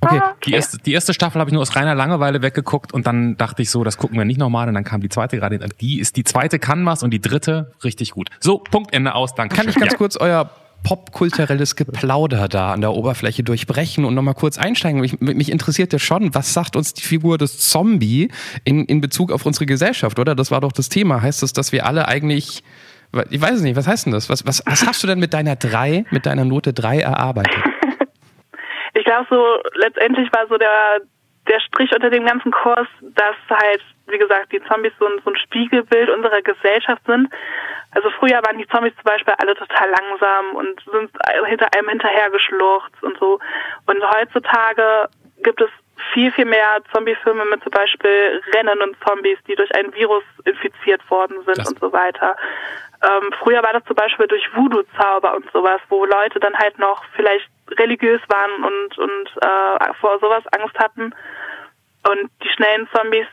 [0.00, 0.20] okay.
[0.22, 3.36] Ah, Die erste, die erste Staffel habe ich nur aus reiner Langeweile weggeguckt und dann
[3.36, 5.58] dachte ich so, das gucken wir nicht nochmal und dann kam die zweite gerade.
[5.80, 8.28] Die ist die zweite kann was und die dritte richtig gut.
[8.40, 9.34] So, Punkt Ende aus.
[9.34, 9.56] Danke.
[9.56, 9.98] Kann ich ganz ja.
[9.98, 10.50] kurz euer
[10.84, 15.00] popkulturelles Geplauder da an der Oberfläche durchbrechen und nochmal kurz einsteigen?
[15.00, 18.30] Mich, mich interessiert ja schon, was sagt uns die Figur des Zombie
[18.64, 20.34] in, in Bezug auf unsere Gesellschaft, oder?
[20.34, 21.20] Das war doch das Thema.
[21.22, 22.62] Heißt das, dass wir alle eigentlich,
[23.30, 24.28] ich weiß es nicht, was heißt denn das?
[24.28, 27.54] Was, was, was hast du denn mit deiner 3, mit deiner Note 3 erarbeitet?
[28.94, 31.00] Ich glaube so, letztendlich war so der,
[31.46, 35.30] der Strich unter dem ganzen Kurs, dass halt, wie gesagt, die Zombies so ein, so
[35.30, 37.28] ein Spiegelbild unserer Gesellschaft sind.
[37.92, 41.10] Also früher waren die Zombies zum Beispiel alle total langsam und sind
[41.46, 43.38] hinter einem hinterhergeschlurzt und so.
[43.86, 45.08] Und heutzutage
[45.44, 45.70] gibt es
[46.12, 51.36] viel, viel mehr Zombie-Filme mit zum Beispiel rennenden Zombies, die durch ein Virus infiziert worden
[51.44, 52.36] sind Das- und so weiter.
[53.02, 57.04] Ähm, früher war das zum Beispiel durch Voodoo-Zauber und sowas, wo Leute dann halt noch
[57.14, 61.14] vielleicht religiös waren und, und äh, vor sowas Angst hatten.
[62.08, 63.26] Und die schnellen Zombies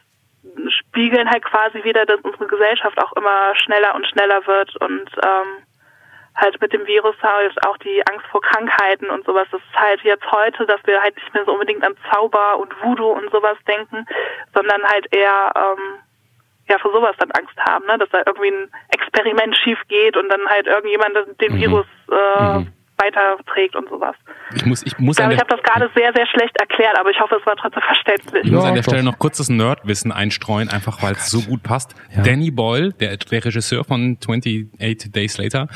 [0.70, 5.65] spiegeln halt quasi wieder, dass unsere Gesellschaft auch immer schneller und schneller wird und ähm,
[6.36, 9.48] halt mit dem Virus halt auch die Angst vor Krankheiten und sowas.
[9.52, 12.74] Das ist halt jetzt heute, dass wir halt nicht mehr so unbedingt an Zauber und
[12.84, 14.06] Voodoo und sowas denken,
[14.54, 16.00] sondern halt eher ähm,
[16.70, 17.98] ja vor sowas dann Angst haben, ne?
[17.98, 21.58] dass da irgendwie ein Experiment schief geht und dann halt irgendjemand den Mhm.
[21.62, 22.74] Virus äh, Mhm.
[22.98, 24.16] weiterträgt und sowas.
[24.56, 27.20] Ich muss, ich muss Ich ich habe das gerade sehr, sehr schlecht erklärt, aber ich
[27.20, 28.46] hoffe, es war trotzdem verständlich.
[28.46, 28.92] ich muss Ja, an der doch.
[28.92, 31.94] Stelle noch kurzes Nerdwissen einstreuen, einfach weil es so gut passt.
[32.16, 32.24] Ja.
[32.24, 35.68] Danny Boyle, der, der Regisseur von 28 Days Later,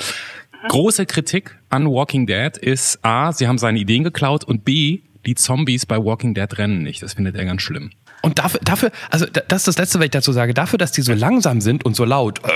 [0.67, 5.35] große Kritik an Walking Dead ist A, sie haben seine Ideen geklaut und B, die
[5.35, 7.01] Zombies bei Walking Dead rennen nicht.
[7.01, 7.91] Das findet er ganz schlimm.
[8.21, 10.91] Und dafür, dafür, also da- das ist das Letzte, was ich dazu sage, dafür, dass
[10.91, 12.49] die so langsam sind und so laut, äh,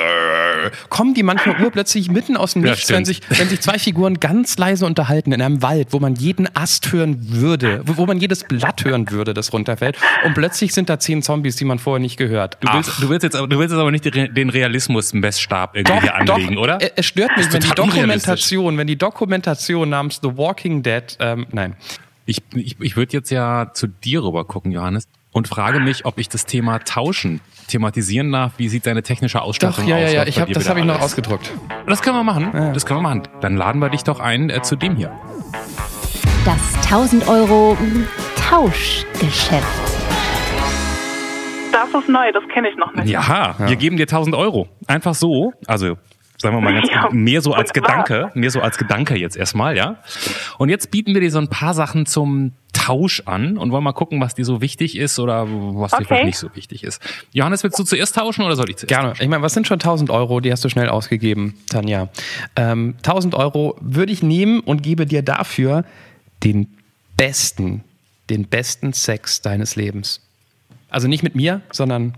[0.90, 4.20] kommen die manchmal urplötzlich mitten aus dem Ja, Nichts, wenn sich, wenn sich zwei Figuren
[4.20, 8.20] ganz leise unterhalten in einem Wald, wo man jeden Ast hören würde, wo, wo man
[8.20, 9.98] jedes Blatt hören würde, das runterfällt.
[10.26, 12.58] Und plötzlich sind da zehn Zombies, die man vorher nicht gehört.
[12.62, 16.14] Du willst, du willst jetzt, aber- du willst jetzt aber nicht den Realismus-Messstab irgendwie hier
[16.26, 16.78] doch, anlegen, oder?
[16.96, 17.70] Es, stört mich, wenn die.
[17.70, 21.76] Dokumentation, wenn die Dokumentation namens The Walking Dead, ähm, nein.
[22.26, 26.18] Ich, ich, ich würde jetzt ja zu dir rüber gucken, Johannes, und frage mich, ob
[26.18, 28.54] ich das Thema Tauschen thematisieren darf.
[28.58, 30.02] Wie sieht deine technische Doch, Ausstattung ja, aus?
[30.04, 31.52] ja, ja, ich hab, das habe ich noch ausgedruckt.
[31.88, 32.52] Das können wir machen.
[32.74, 33.24] Das können wir machen.
[33.42, 35.12] Dann laden wir dich doch ein äh, zu dem hier.
[36.46, 37.78] Das 1000 Euro
[38.38, 39.64] Tauschgeschäft.
[41.72, 43.08] Das ist neu, das kenne ich noch nicht.
[43.10, 44.68] Ja, wir geben dir 1000 Euro.
[44.86, 45.54] Einfach so.
[45.66, 45.98] Also,
[46.44, 47.74] sagen wir mal ganz Ja, mehr so als.
[47.74, 48.30] Gedanke.
[48.36, 49.96] Mehr so als Gedanke jetzt erstmal, ja.
[50.60, 53.94] Und jetzt bieten wir dir so ein paar Sachen zum Tausch an und wollen mal
[53.94, 56.06] gucken, was dir so wichtig ist oder was dir Okay.
[56.08, 57.02] vielleicht nicht so wichtig ist.
[57.32, 58.90] Johannes, willst du zuerst tauschen oder soll ich zuerst?
[58.90, 59.14] Gerne.
[59.20, 60.40] Ich meine, was sind schon 1000 Euro?
[60.42, 62.10] Die hast du schnell ausgegeben, Tanja.
[62.56, 65.86] Ähm, 1000 Euro würde ich nehmen und gebe dir dafür
[66.44, 66.68] den
[67.16, 67.84] besten,
[68.30, 70.20] den besten Sex deines Lebens.
[70.90, 72.16] Also nicht mit mir, sondern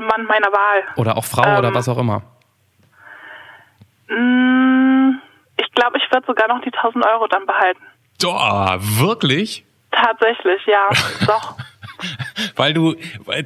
[0.00, 0.82] Mit einem Mann meiner Wahl.
[0.96, 1.58] oder auch Frau Ähm.
[1.58, 2.22] oder was auch immer.
[4.08, 5.18] Mm,
[5.56, 7.80] Ich glaube, ich würde sogar noch die 1000 Euro dann behalten.
[8.20, 9.64] Doch, wirklich?
[9.90, 10.88] Tatsächlich, ja,
[11.26, 11.56] doch.
[12.56, 12.94] Weil du,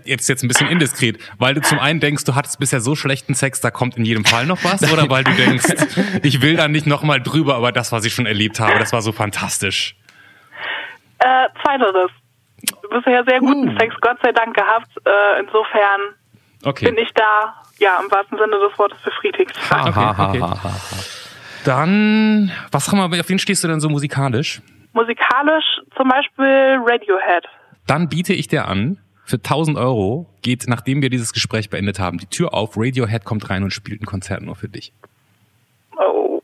[0.04, 3.34] jetzt jetzt ein bisschen indiskret, weil du zum einen denkst, du hattest bisher so schlechten
[3.34, 5.64] Sex, da kommt in jedem Fall noch was, oder weil du denkst,
[6.22, 9.00] ich will da nicht nochmal drüber, aber das, was ich schon erlebt habe, das war
[9.00, 9.96] so fantastisch.
[11.18, 12.10] Äh, zweiteres.
[12.90, 14.88] Bisher sehr guten Sex, Gott sei Dank gehabt.
[15.04, 16.00] Äh, insofern
[16.64, 16.84] Okay.
[16.86, 19.52] bin ich da, ja, im wahrsten Sinne des Wortes befriedigt.
[19.70, 20.40] Ha, okay, ha, ha, okay.
[20.40, 20.74] ha, ha.
[21.64, 24.60] Dann, was haben wir, auf wen stehst du denn so musikalisch?
[24.92, 25.64] Musikalisch
[25.96, 27.44] zum Beispiel Radiohead.
[27.86, 32.18] Dann biete ich dir an, für 1000 Euro geht, nachdem wir dieses Gespräch beendet haben,
[32.18, 34.92] die Tür auf, Radiohead kommt rein und spielt ein Konzert nur für dich.
[35.96, 36.42] Oh.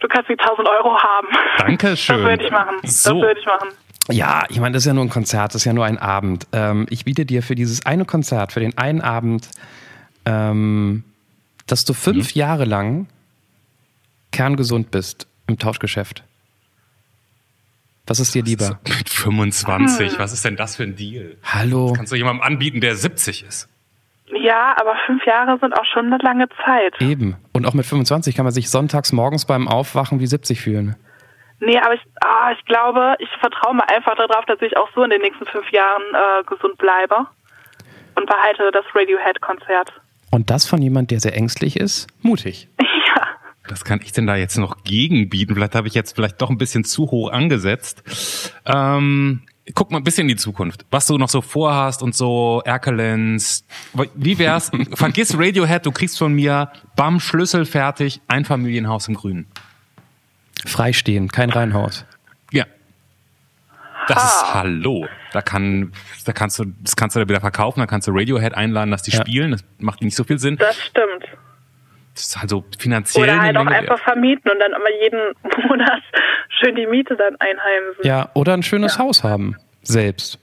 [0.00, 1.28] Du kannst die 1000 Euro haben.
[1.58, 2.16] Dankeschön.
[2.16, 2.76] Das würde ich machen.
[2.82, 3.20] Das So.
[3.20, 3.68] würde ich machen.
[4.10, 6.46] Ja, ich meine, das ist ja nur ein Konzert, das ist ja nur ein Abend.
[6.52, 9.48] Ähm, ich biete dir für dieses eine Konzert, für den einen Abend,
[10.24, 11.02] ähm,
[11.66, 12.38] dass du fünf Mhm.
[12.38, 13.06] Jahre lang
[14.32, 16.22] kerngesund bist im Tauschgeschäft.
[18.06, 18.78] Was ist dir lieber?
[18.98, 21.36] Mit 25, was ist denn das für ein Deal?
[21.42, 21.92] Hallo.
[21.96, 23.68] Kannst du jemandem anbieten, der 70 ist?
[24.42, 27.00] Ja, aber fünf Jahre sind auch schon eine lange Zeit.
[27.00, 27.36] Eben.
[27.52, 30.96] Und auch mit 25 kann man sich sonntags morgens beim Aufwachen wie 70 fühlen.
[31.60, 35.02] Nee, aber ich, ah, ich glaube, ich vertraue mal einfach darauf, dass ich auch so
[35.02, 37.26] in den nächsten fünf Jahren äh, gesund bleibe
[38.14, 39.92] und behalte das Radiohead-Konzert.
[40.30, 42.08] Und das von jemand, der sehr ängstlich ist?
[42.20, 42.68] Mutig.
[42.80, 43.26] ja.
[43.68, 45.54] Was kann ich denn da jetzt noch gegenbieten?
[45.54, 48.52] Vielleicht habe ich jetzt vielleicht doch ein bisschen zu hoch angesetzt.
[48.66, 49.42] Ähm,
[49.74, 50.84] guck mal ein bisschen in die Zukunft.
[50.90, 53.64] Was du noch so vorhast und so, Erkelenz.
[54.14, 54.70] Wie wär's?
[54.94, 59.46] Vergiss Radiohead, du kriegst von mir, bam, Schlüssel fertig, Einfamilienhaus im Grünen.
[60.66, 62.04] Freistehen, kein Reihenhaus.
[62.52, 62.64] Ja.
[64.08, 65.08] Das ist Hallo.
[65.32, 65.92] Da kann,
[66.24, 69.02] da kannst du, das kannst du da wieder verkaufen, da kannst du Radiohead einladen, dass
[69.02, 69.20] die Ja.
[69.20, 69.50] spielen.
[69.52, 70.56] Das macht nicht so viel Sinn.
[70.56, 71.24] Das stimmt.
[72.14, 75.34] Das ist also finanziell Oder eine halt auch einfach vermieten und dann immer jeden
[75.68, 76.02] Monat
[76.60, 78.04] schön die Miete dann einheimsen.
[78.04, 79.56] Ja, oder ein schönes Haus haben.
[79.82, 80.38] Selbst.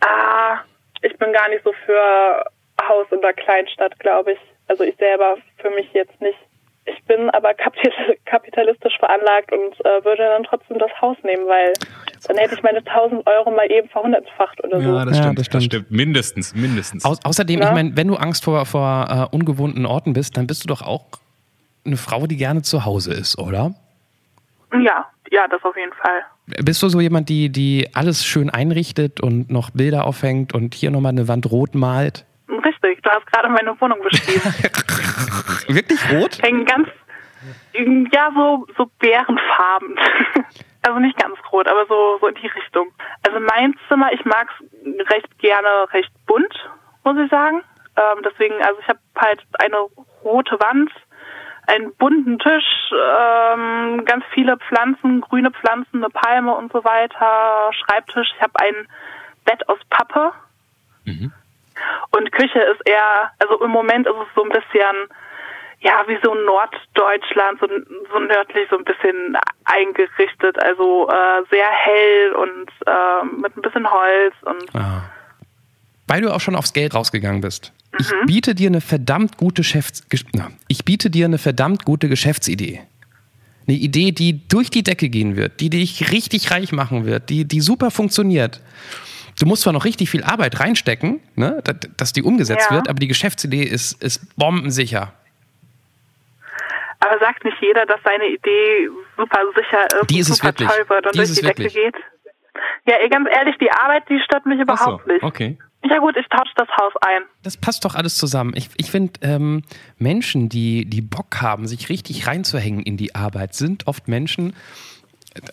[0.00, 0.58] Ah,
[1.02, 2.44] ich bin gar nicht so für
[2.88, 4.38] Haus in der Kleinstadt, glaube ich.
[4.68, 6.38] Also ich selber für mich jetzt nicht.
[6.86, 11.72] Ich bin aber kapital- kapitalistisch veranlagt und äh, würde dann trotzdem das Haus nehmen, weil
[12.26, 14.88] dann hätte ich meine 1000 Euro mal eben verhundertfacht oder so.
[14.88, 15.38] Ja, das Ja, stimmt.
[15.38, 15.84] das das stimmt.
[15.84, 15.90] stimmt.
[15.90, 17.04] Mindestens, mindestens.
[17.04, 17.68] Au außerdem, Ja.
[17.68, 20.82] ich meine, wenn du Angst vor, vor äh, ungewohnten Orten bist, dann bist du doch
[20.82, 21.04] auch
[21.86, 23.74] eine Frau, die gerne zu Hause ist, oder?
[24.72, 26.22] Ja, ja, das auf jeden Fall.
[26.64, 30.90] Bist du so jemand, die, die alles schön einrichtet und noch Bilder aufhängt und hier
[30.90, 32.24] nochmal eine Wand rot malt?
[32.48, 34.42] Richtig, du hast gerade meine Wohnung beschrieben.
[35.68, 36.42] Wirklich rot?
[36.42, 36.88] Hängen ganz,
[38.12, 39.98] ja, so, so bärenfarben.
[40.86, 42.92] Also nicht ganz rot, aber so, so in die Richtung.
[43.26, 46.54] Also mein Zimmer, ich mag es recht gerne recht bunt,
[47.04, 47.62] muss ich sagen.
[47.96, 49.78] Ähm, deswegen, also ich habe halt eine
[50.22, 50.90] rote Wand,
[51.66, 58.28] einen bunten Tisch, ähm, ganz viele Pflanzen, grüne Pflanzen, eine Palme und so weiter, Schreibtisch.
[58.36, 58.86] Ich habe ein
[59.46, 60.32] Bett aus Pappe.
[61.04, 61.32] Mhm.
[62.10, 65.08] Und Küche ist eher, also im Moment ist es so ein bisschen,
[65.80, 67.66] ja, wie so Norddeutschland, so,
[68.12, 73.90] so nördlich so ein bisschen eingerichtet, also äh, sehr hell und äh, mit ein bisschen
[73.90, 74.74] Holz und.
[74.74, 75.02] Ah.
[76.06, 77.72] Weil du auch schon aufs Geld rausgegangen bist.
[77.92, 77.98] Mhm.
[78.00, 80.06] Ich biete dir eine verdammt gute Geschäfts
[80.68, 82.82] ich biete dir eine verdammt gute Geschäftsidee.
[83.66, 87.46] Eine Idee, die durch die Decke gehen wird, die dich richtig reich machen wird, die,
[87.46, 88.60] die super funktioniert.
[89.38, 91.62] Du musst zwar noch richtig viel Arbeit reinstecken, ne,
[91.96, 92.76] dass die umgesetzt ja.
[92.76, 95.12] wird, aber die Geschäftsidee ist, ist bombensicher.
[97.00, 100.68] Aber sagt nicht jeder, dass seine Idee super sicher ist, die ist super es wirklich.
[100.68, 101.74] toll wird und die durch die Decke wirklich.
[101.74, 101.96] geht?
[102.86, 105.22] Ja, ganz ehrlich, die Arbeit, die stört mich überhaupt so, nicht.
[105.22, 105.58] Okay.
[105.90, 107.22] Ja gut, ich tausche das Haus ein.
[107.42, 108.54] Das passt doch alles zusammen.
[108.56, 109.62] Ich, ich finde, ähm,
[109.98, 114.54] Menschen, die, die Bock haben, sich richtig reinzuhängen in die Arbeit, sind oft Menschen,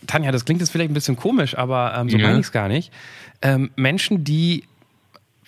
[0.07, 2.27] Tanja, das klingt jetzt vielleicht ein bisschen komisch, aber ähm, so ja.
[2.27, 2.91] meine ich es gar nicht.
[3.41, 4.63] Ähm, Menschen, die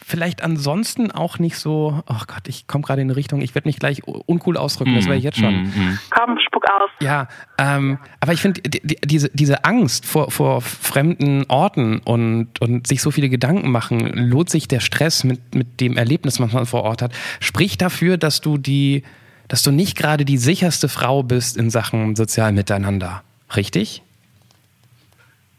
[0.05, 3.55] vielleicht ansonsten auch nicht so, ach oh Gott, ich komme gerade in eine Richtung, ich
[3.55, 5.63] werde mich gleich uncool ausdrücken, das wäre ich jetzt schon.
[5.63, 5.99] Mm, mm.
[6.09, 6.89] Komm, spuck aus.
[6.99, 12.59] Ja, ähm, aber ich finde, die, die, diese, diese Angst vor, vor fremden Orten und,
[12.59, 16.51] und sich so viele Gedanken machen, lohnt sich der Stress mit, mit dem Erlebnis, was
[16.51, 19.03] man vor Ort hat, spricht dafür, dass du die,
[19.47, 23.23] dass du nicht gerade die sicherste Frau bist in Sachen sozialen Miteinander.
[23.55, 24.01] Richtig?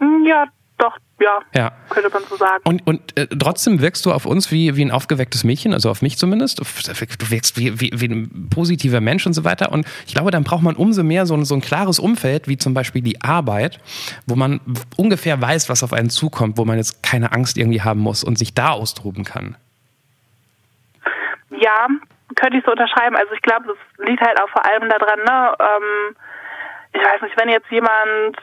[0.01, 0.47] Ja,
[0.79, 2.63] doch, ja, ja, könnte man so sagen.
[2.65, 6.03] Und, und äh, trotzdem wirkst du auf uns wie, wie ein aufgewecktes Mädchen, also auf
[6.03, 6.59] mich zumindest.
[6.59, 6.65] Du
[7.31, 9.71] wirkst wie, wie, wie ein positiver Mensch und so weiter.
[9.71, 12.59] Und ich glaube, dann braucht man umso mehr so ein, so ein klares Umfeld, wie
[12.59, 13.79] zum Beispiel die Arbeit,
[14.27, 14.61] wo man
[14.97, 18.37] ungefähr weiß, was auf einen zukommt, wo man jetzt keine Angst irgendwie haben muss und
[18.37, 19.57] sich da austoben kann.
[21.51, 21.87] Ja,
[22.35, 23.15] könnte ich so unterschreiben.
[23.17, 25.55] Also ich glaube, das liegt halt auch vor allem daran, ne?
[25.61, 26.17] Ähm,
[26.93, 28.37] ich weiß nicht, wenn jetzt jemand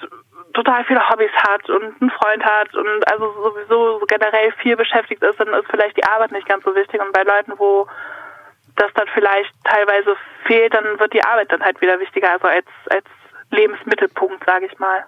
[0.54, 5.40] total viele Hobbys hat und einen Freund hat und also sowieso generell viel beschäftigt ist,
[5.40, 7.02] dann ist vielleicht die Arbeit nicht ganz so wichtig.
[7.02, 7.88] Und bei Leuten, wo
[8.76, 12.68] das dann vielleicht teilweise fehlt, dann wird die Arbeit dann halt wieder wichtiger, also als,
[12.90, 13.06] als
[13.52, 15.06] Lebensmittelpunkt, sage ich mal.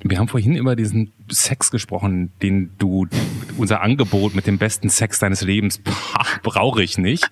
[0.00, 3.06] Wir haben vorhin über diesen Sex gesprochen, den du,
[3.56, 5.82] unser Angebot mit dem besten Sex deines Lebens,
[6.42, 7.28] brauche ich nicht.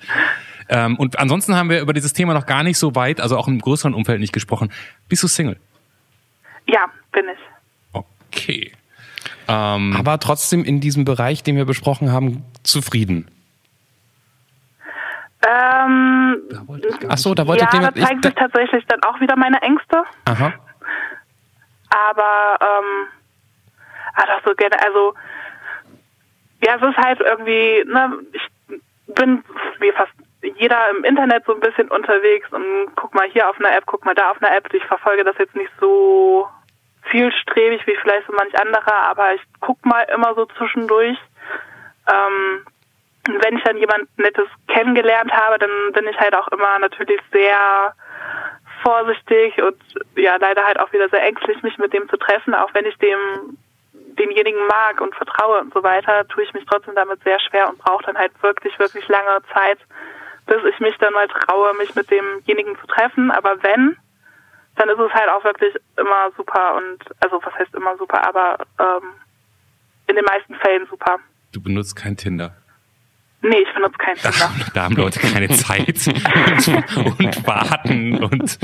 [0.68, 3.46] Ähm, und ansonsten haben wir über dieses Thema noch gar nicht so weit, also auch
[3.46, 4.72] im größeren Umfeld nicht gesprochen.
[5.09, 5.59] Bist du Single?
[6.66, 7.38] Ja, bin ich.
[7.92, 8.72] Okay.
[9.48, 13.31] Ähm, Aber trotzdem in diesem Bereich, den wir besprochen haben, zufrieden.
[15.46, 16.42] Ähm,
[17.09, 17.96] Ach so, da wollte ja, jemand.
[17.96, 20.02] da zeigen sich tatsächlich dann auch wieder meine Ängste.
[20.24, 20.52] Aha.
[21.88, 23.07] Aber ähm,
[24.14, 25.14] ah, so gerne, also
[26.64, 29.44] ja, es ist halt irgendwie, ne, ich bin
[29.79, 30.12] wie fast
[30.59, 34.05] jeder im Internet so ein bisschen unterwegs und guck mal hier auf einer App, guck
[34.05, 34.72] mal da auf einer App.
[34.72, 36.48] Ich verfolge das jetzt nicht so
[37.11, 41.19] zielstrebig wie vielleicht so manch anderer, aber ich guck mal immer so zwischendurch.
[42.09, 42.64] Ähm,
[43.42, 47.95] wenn ich dann jemand Nettes kennengelernt habe, dann bin ich halt auch immer natürlich sehr
[48.83, 49.77] vorsichtig und
[50.16, 52.97] ja leider halt auch wieder sehr ängstlich, mich mit dem zu treffen, auch wenn ich
[52.99, 53.59] dem
[53.92, 57.79] denjenigen mag und vertraue und so weiter, tue ich mich trotzdem damit sehr schwer und
[57.79, 59.79] brauche dann halt wirklich, wirklich lange Zeit,
[60.47, 63.31] bis ich mich dann mal traue, mich mit demjenigen zu treffen.
[63.31, 63.97] Aber wenn,
[64.76, 68.58] dann ist es halt auch wirklich immer super und, also was heißt immer super, aber
[68.78, 69.08] ähm,
[70.06, 71.18] in den meisten Fällen super.
[71.52, 72.54] Du benutzt kein Tinder.
[73.42, 74.50] Nee, ich benutze kein Tinder.
[74.74, 76.06] Da haben Leute keine Zeit
[76.96, 78.58] und, und, warten und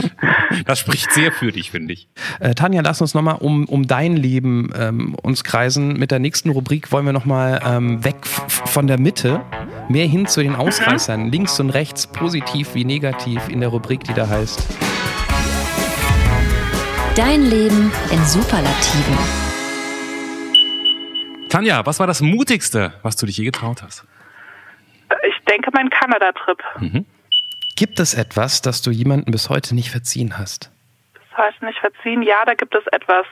[0.66, 2.08] das spricht sehr für dich, finde ich.
[2.40, 5.98] Äh, Tanja, lass uns nochmal um, um dein Leben ähm, uns kreisen.
[5.98, 9.42] Mit der nächsten Rubrik wollen wir nochmal ähm, weg von der Mitte,
[9.88, 11.30] mehr hin zu den Ausreißern, mhm.
[11.30, 14.91] links und rechts, positiv wie negativ in der Rubrik, die da heißt.
[17.14, 19.18] Dein Leben in Superlativen.
[21.50, 24.06] Tanja, was war das Mutigste, was du dich je getraut hast?
[25.28, 26.58] Ich denke, mein Kanada-Trip.
[26.78, 27.04] Mhm.
[27.76, 30.72] Gibt es etwas, das du jemandem bis heute nicht verziehen hast?
[31.12, 32.22] Bis heute nicht verziehen?
[32.22, 33.26] Ja, da gibt es etwas.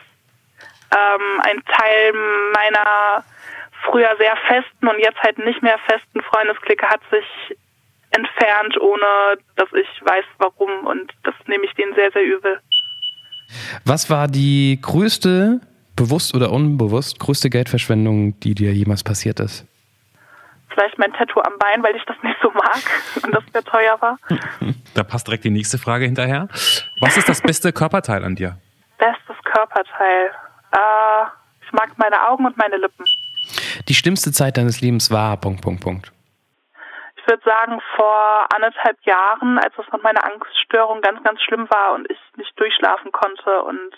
[0.95, 2.13] Ähm, ein Teil
[2.53, 3.25] meiner
[3.87, 7.57] früher sehr festen und jetzt halt nicht mehr festen Freundesklicke hat sich
[8.11, 10.87] entfernt, ohne dass ich weiß, warum.
[10.87, 12.61] Und das nehme ich denen sehr, sehr übel.
[13.85, 15.61] Was war die größte,
[15.97, 19.67] bewusst oder unbewusst, größte Geldverschwendung, die dir jemals passiert ist?
[20.73, 22.81] Vielleicht mein Tattoo am Bein, weil ich das nicht so mag
[23.23, 24.19] und das sehr teuer war.
[24.95, 26.49] Da passt direkt die nächste Frage hinterher.
[27.01, 28.59] Was ist das beste Körperteil an dir?
[28.99, 30.31] Bestes Körperteil.
[30.73, 31.27] Äh,
[31.65, 33.05] ich mag meine Augen und meine Lippen.
[33.89, 35.37] Die schlimmste Zeit deines Lebens war.
[35.37, 36.13] Punkt, Punkt, Punkt.
[37.31, 41.93] Ich würde sagen, vor anderthalb Jahren, als das mit meiner Angststörung ganz, ganz schlimm war
[41.93, 43.95] und ich nicht durchschlafen konnte und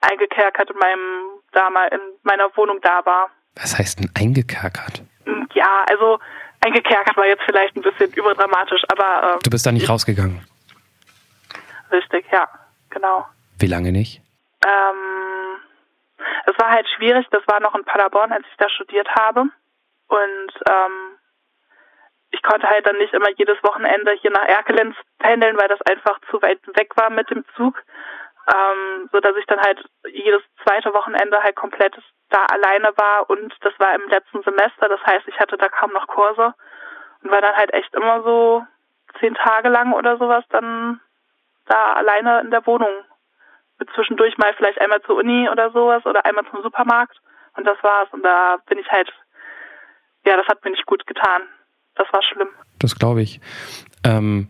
[0.00, 3.28] eingekerkert in meinem, da mal in meiner Wohnung da war.
[3.56, 5.02] Was heißt denn eingekerkert?
[5.52, 6.18] Ja, also
[6.64, 9.34] eingekerkert war jetzt vielleicht ein bisschen überdramatisch, aber.
[9.34, 10.40] Äh, du bist da nicht rausgegangen?
[11.92, 12.48] Richtig, ja,
[12.88, 13.26] genau.
[13.58, 14.22] Wie lange nicht?
[14.66, 15.60] Ähm,
[16.46, 19.40] es war halt schwierig, das war noch in Paderborn, als ich da studiert habe.
[20.08, 21.18] Und ähm,
[22.34, 26.18] ich konnte halt dann nicht immer jedes Wochenende hier nach Erkelenz pendeln, weil das einfach
[26.30, 27.80] zu weit weg war mit dem Zug.
[28.52, 31.96] Ähm, so dass ich dann halt jedes zweite Wochenende halt komplett
[32.28, 35.92] da alleine war und das war im letzten Semester, das heißt, ich hatte da kaum
[35.92, 36.52] noch Kurse
[37.22, 38.66] und war dann halt echt immer so
[39.20, 41.00] zehn Tage lang oder sowas dann
[41.66, 43.04] da alleine in der Wohnung.
[43.78, 47.16] Mit zwischendurch mal vielleicht einmal zur Uni oder sowas oder einmal zum Supermarkt
[47.56, 48.08] und das war's.
[48.12, 49.10] Und da bin ich halt,
[50.26, 51.42] ja, das hat mir nicht gut getan.
[51.96, 52.48] Das war schlimm.
[52.78, 53.40] Das glaube ich.
[54.04, 54.48] Ähm,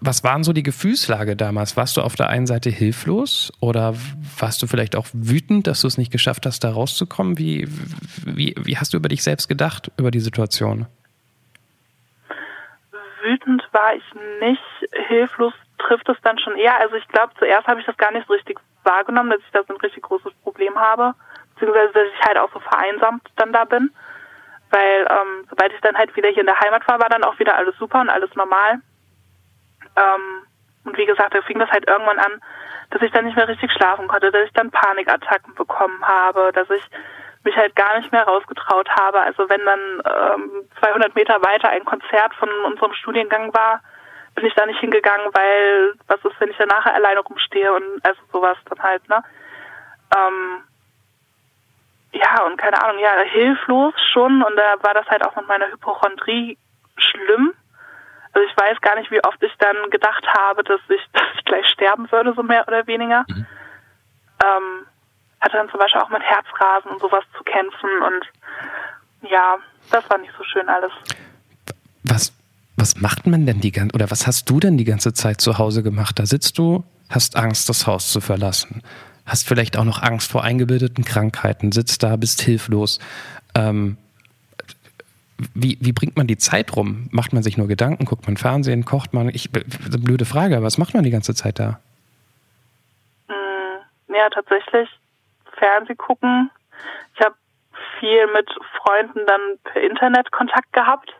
[0.00, 1.76] was waren so die Gefühlslage damals?
[1.76, 3.94] Warst du auf der einen Seite hilflos oder
[4.38, 7.38] warst du vielleicht auch wütend, dass du es nicht geschafft hast, da rauszukommen?
[7.38, 7.66] Wie,
[8.24, 10.86] wie, wie hast du über dich selbst gedacht, über die Situation?
[13.22, 14.04] Wütend war ich
[14.40, 14.62] nicht,
[15.08, 16.78] hilflos trifft es dann schon eher.
[16.80, 19.60] Also ich glaube, zuerst habe ich das gar nicht so richtig wahrgenommen, dass ich da
[19.66, 21.14] so ein richtig großes Problem habe,
[21.54, 23.90] beziehungsweise dass ich halt auch so vereinsamt dann da bin
[24.70, 27.38] weil ähm, sobald ich dann halt wieder hier in der Heimat war, war dann auch
[27.38, 28.80] wieder alles super und alles normal.
[29.96, 30.46] Ähm,
[30.84, 32.40] und wie gesagt, da fing das halt irgendwann an,
[32.90, 36.70] dass ich dann nicht mehr richtig schlafen konnte, dass ich dann Panikattacken bekommen habe, dass
[36.70, 36.82] ich
[37.44, 39.20] mich halt gar nicht mehr rausgetraut habe.
[39.20, 43.80] Also wenn dann ähm, 200 Meter weiter ein Konzert von unserem Studiengang war,
[44.34, 48.04] bin ich da nicht hingegangen, weil was ist, wenn ich dann nachher alleine rumstehe und
[48.04, 49.22] also sowas dann halt, ne?
[50.16, 50.62] Ähm,
[52.12, 54.42] ja, und keine Ahnung, ja, hilflos schon.
[54.42, 56.56] Und da war das halt auch mit meiner Hypochondrie
[56.96, 57.52] schlimm.
[58.32, 61.44] Also ich weiß gar nicht, wie oft ich dann gedacht habe, dass ich, dass ich
[61.44, 63.24] gleich sterben würde, so mehr oder weniger.
[63.28, 63.46] Mhm.
[64.44, 64.86] Ähm,
[65.40, 69.58] hatte dann zum Beispiel auch mit Herzrasen und sowas zu kämpfen und ja,
[69.90, 70.90] das war nicht so schön alles.
[72.04, 72.32] Was,
[72.76, 75.58] was macht man denn die ganze, oder was hast du denn die ganze Zeit zu
[75.58, 76.18] Hause gemacht?
[76.18, 78.82] Da sitzt du, hast Angst, das Haus zu verlassen
[79.28, 82.98] hast vielleicht auch noch Angst vor eingebildeten Krankheiten, sitzt da, bist hilflos.
[83.54, 83.98] Ähm,
[85.54, 87.08] wie, wie bringt man die Zeit rum?
[87.12, 89.28] Macht man sich nur Gedanken, guckt man Fernsehen, kocht man?
[89.28, 91.78] Ich, blöde Frage, was macht man die ganze Zeit da?
[93.28, 94.88] Mm, ja, tatsächlich
[95.56, 96.50] Fernseh gucken.
[97.14, 97.36] Ich habe
[98.00, 98.50] viel mit
[98.82, 101.14] Freunden dann per Internet Kontakt gehabt.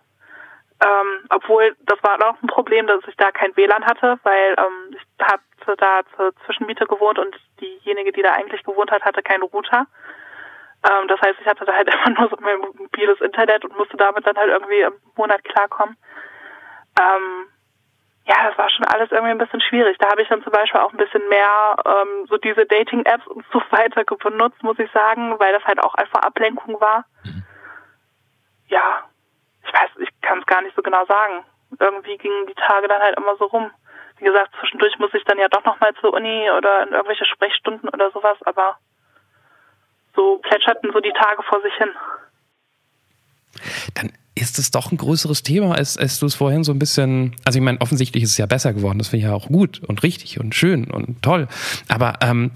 [0.80, 4.96] Ähm, obwohl, das war auch ein Problem, dass ich da kein WLAN hatte, weil ähm,
[4.96, 5.42] ich habe
[5.76, 9.86] da zur Zwischenmiete gewohnt und diejenige, die da eigentlich gewohnt hat, hatte keinen Router.
[10.88, 13.96] Ähm, das heißt, ich hatte da halt immer nur so mein mobiles Internet und musste
[13.96, 15.96] damit dann halt irgendwie im Monat klarkommen.
[17.00, 17.46] Ähm,
[18.28, 19.96] ja, das war schon alles irgendwie ein bisschen schwierig.
[19.98, 23.44] Da habe ich dann zum Beispiel auch ein bisschen mehr ähm, so diese Dating-Apps und
[23.52, 27.04] so weiter benutzt, muss ich sagen, weil das halt auch einfach Ablenkung war.
[27.24, 27.44] Mhm.
[28.68, 29.04] Ja,
[29.66, 31.44] ich weiß, ich kann es gar nicht so genau sagen.
[31.80, 33.70] Irgendwie gingen die Tage dann halt immer so rum
[34.18, 37.88] wie gesagt, zwischendurch muss ich dann ja doch nochmal zur Uni oder in irgendwelche Sprechstunden
[37.88, 38.78] oder sowas, aber
[40.14, 41.90] so plätscherten so die Tage vor sich hin.
[43.94, 47.34] Dann ist es doch ein größeres Thema, als, als du es vorhin so ein bisschen.
[47.44, 48.98] Also ich meine, offensichtlich ist es ja besser geworden.
[48.98, 51.48] Das finde ich ja auch gut und richtig und schön und toll.
[51.88, 52.52] Aber ähm,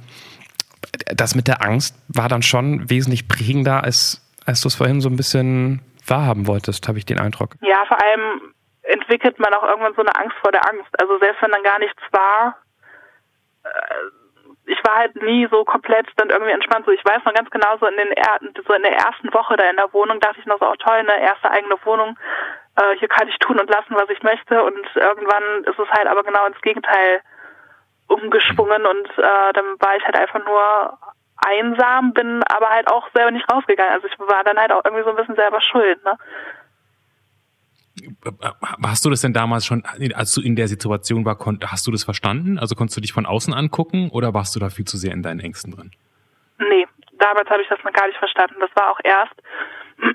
[1.15, 5.09] das mit der Angst war dann schon wesentlich prägender, als, als du es vorhin so
[5.09, 7.57] ein bisschen wahrhaben wolltest, habe ich den Eindruck.
[7.61, 10.91] Ja, vor allem entwickelt man auch irgendwann so eine Angst vor der Angst.
[11.01, 12.57] Also selbst wenn dann gar nichts war,
[13.65, 14.11] äh,
[14.67, 16.87] ich war halt nie so komplett dann irgendwie entspannt.
[16.87, 18.15] So, ich weiß noch ganz genau, so in den
[18.67, 20.99] so in der ersten Woche da in der Wohnung dachte ich noch so, oh toll,
[20.99, 22.17] eine erste eigene Wohnung.
[22.77, 24.63] Äh, hier kann ich tun und lassen, was ich möchte.
[24.63, 27.23] Und irgendwann ist es halt aber genau ins Gegenteil
[28.09, 30.99] umgeschwungen und äh, dann war ich halt einfach nur
[31.45, 33.93] einsam, bin aber halt auch selber nicht rausgegangen.
[33.93, 36.17] Also ich war dann halt auch irgendwie so ein bisschen selber schuld, ne?
[38.83, 39.83] Hast du das denn damals schon,
[40.15, 42.59] als du in der Situation war, hast du das verstanden?
[42.59, 45.23] Also konntest du dich von außen angucken oder warst du da viel zu sehr in
[45.23, 45.91] deinen Ängsten drin?
[46.59, 46.87] Nee,
[47.19, 48.57] damals habe ich das noch gar nicht verstanden.
[48.61, 49.35] Das war auch erst,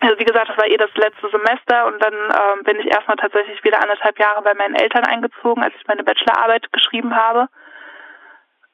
[0.00, 3.16] also wie gesagt, das war eh das letzte Semester und dann ähm, bin ich erstmal
[3.16, 7.48] tatsächlich wieder anderthalb Jahre bei meinen Eltern eingezogen, als ich meine Bachelorarbeit geschrieben habe.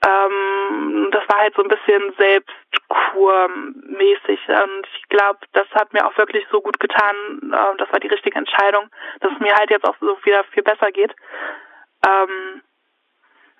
[0.04, 6.18] Ähm, das war halt so ein bisschen selbstkurmäßig und ich glaube, das hat mir auch
[6.18, 7.52] wirklich so gut getan.
[7.52, 8.90] Äh, das war die richtige Entscheidung,
[9.20, 11.14] dass es mir halt jetzt auch so wieder viel besser geht.
[12.06, 12.62] Ähm,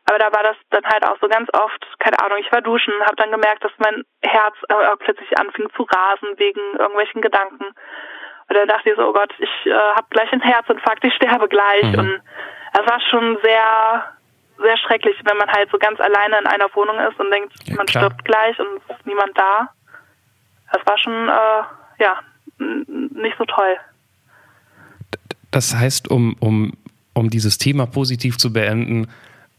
[0.09, 2.93] aber da war das dann halt auch so ganz oft, keine Ahnung, ich war duschen,
[3.03, 7.64] habe dann gemerkt, dass mein Herz äh, plötzlich anfing zu rasen wegen irgendwelchen Gedanken.
[7.64, 11.49] Und dann dachte ich so, oh Gott, ich äh, habe gleich einen Herzinfarkt, ich sterbe
[11.49, 11.84] gleich.
[11.84, 11.99] Mhm.
[11.99, 12.22] Und
[12.72, 14.16] es war schon sehr,
[14.62, 17.76] sehr schrecklich, wenn man halt so ganz alleine in einer Wohnung ist und denkt, Ja,
[17.76, 18.04] man klar.
[18.04, 19.68] stirbt gleich und es ist niemand da.
[20.72, 22.18] Das war schon, äh, ja,
[22.58, 23.76] nicht so toll.
[25.50, 26.72] Das heißt, um, um,
[27.12, 29.08] um dieses Thema positiv zu beenden,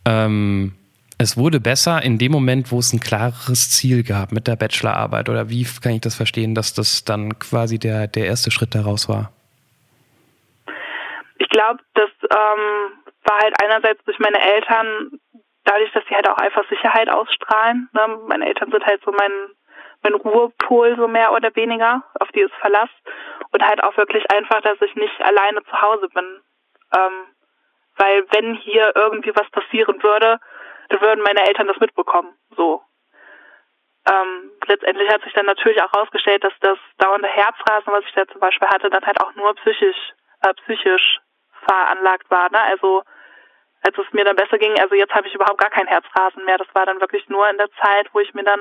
[0.05, 0.73] ähm,
[1.19, 5.29] es wurde besser in dem Moment, wo es ein klares Ziel gab mit der Bachelorarbeit.
[5.29, 9.07] Oder wie kann ich das verstehen, dass das dann quasi der, der erste Schritt daraus
[9.07, 9.31] war?
[11.37, 15.19] Ich glaube, das ähm, war halt einerseits durch meine Eltern,
[15.63, 17.89] dadurch, dass sie halt auch einfach Sicherheit ausstrahlen.
[17.93, 18.19] Ne?
[18.27, 19.31] Meine Eltern sind halt so mein,
[20.01, 22.89] mein Ruhepol, so mehr oder weniger, auf die es Verlass.
[23.51, 26.41] Und halt auch wirklich einfach, dass ich nicht alleine zu Hause bin.
[26.95, 27.27] Ähm,
[27.97, 30.39] weil wenn hier irgendwie was passieren würde,
[30.89, 32.33] dann würden meine Eltern das mitbekommen.
[32.55, 32.81] So.
[34.11, 38.27] Ähm, letztendlich hat sich dann natürlich auch herausgestellt, dass das dauernde Herzrasen, was ich da
[38.27, 41.19] zum Beispiel hatte, dann halt auch nur psychisch, äh, psychisch
[41.65, 42.51] veranlagt war.
[42.51, 42.59] Ne?
[42.59, 43.03] Also
[43.83, 46.57] als es mir dann besser ging, also jetzt habe ich überhaupt gar kein Herzrasen mehr.
[46.57, 48.59] Das war dann wirklich nur in der Zeit, wo ich mir dann,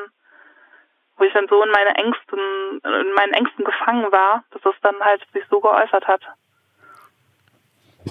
[1.17, 2.39] wo ich dann so in meine Ängsten,
[2.85, 6.23] in meinen Ängsten gefangen war, dass es dann halt sich so geäußert hat.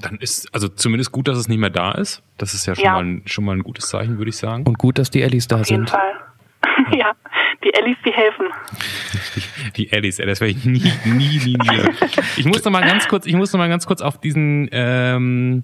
[0.02, 2.24] Dann ist also zumindest gut, dass es nicht mehr da ist.
[2.38, 2.94] Das ist ja schon, Ja.
[2.94, 4.66] Mal, ein, schon mal ein gutes Zeichen, würde ich sagen.
[4.66, 5.90] Und gut, dass die Ellis da Auf jeden sind.
[5.90, 6.16] Fall.
[6.98, 7.12] ja,
[7.64, 8.48] die Ellis, die helfen.
[9.78, 11.90] Die Alice, ey, das werde ich nie, nie, nie, nie.
[12.36, 15.64] Ich muss noch mal ganz kurz, ich muss noch mal ganz kurz auf diesen, ähm,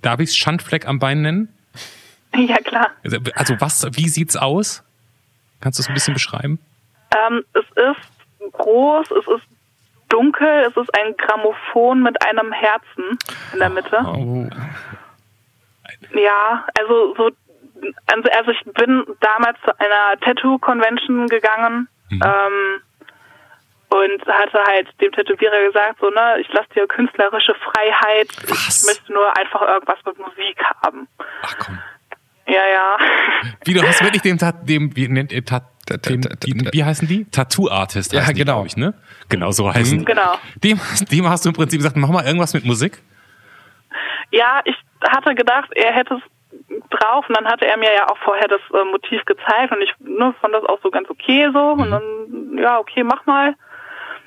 [0.00, 1.54] darf ich es Schandfleck am Bein nennen?
[2.34, 2.88] Ja, klar.
[3.04, 4.82] Also, also was, wie sieht's aus?
[5.60, 6.60] Kannst du es ein bisschen beschreiben?
[7.14, 9.46] Ähm, es ist groß, es ist
[10.08, 13.18] dunkel, es ist ein Grammophon mit einem Herzen
[13.52, 13.98] in der Mitte.
[14.04, 14.48] Oh.
[16.14, 17.30] Ja, also so,
[18.06, 22.82] also, also ich bin damals zu einer Tattoo-Convention gegangen ähm,
[23.90, 28.82] und hatte halt dem Tätowierer gesagt, so ne, ich lasse dir künstlerische Freiheit, Was?
[28.82, 31.08] ich möchte nur einfach irgendwas mit Musik haben.
[31.42, 31.78] Ach komm.
[32.46, 32.96] Ja, ja.
[33.66, 35.64] Wie, du hast wirklich dem, Tat, dem wie nennt ihr Tat,
[36.06, 37.26] dem, die, ta- wie heißen die?
[37.30, 38.54] Tattoo-Artist Ja, die, genau.
[38.54, 38.94] glaub ich, ne?
[39.28, 40.04] Genau, so heißen die.
[40.06, 40.34] Genau.
[40.64, 40.80] Dem,
[41.12, 43.02] dem hast du im Prinzip gesagt, mach mal irgendwas mit Musik.
[44.30, 44.76] Ja, ich
[45.06, 46.22] hatte gedacht, er hätte es
[46.90, 49.92] drauf und dann hatte er mir ja auch vorher das äh, Motiv gezeigt und ich
[50.00, 53.54] ne, fand das auch so ganz okay so und dann, ja, okay, mach mal.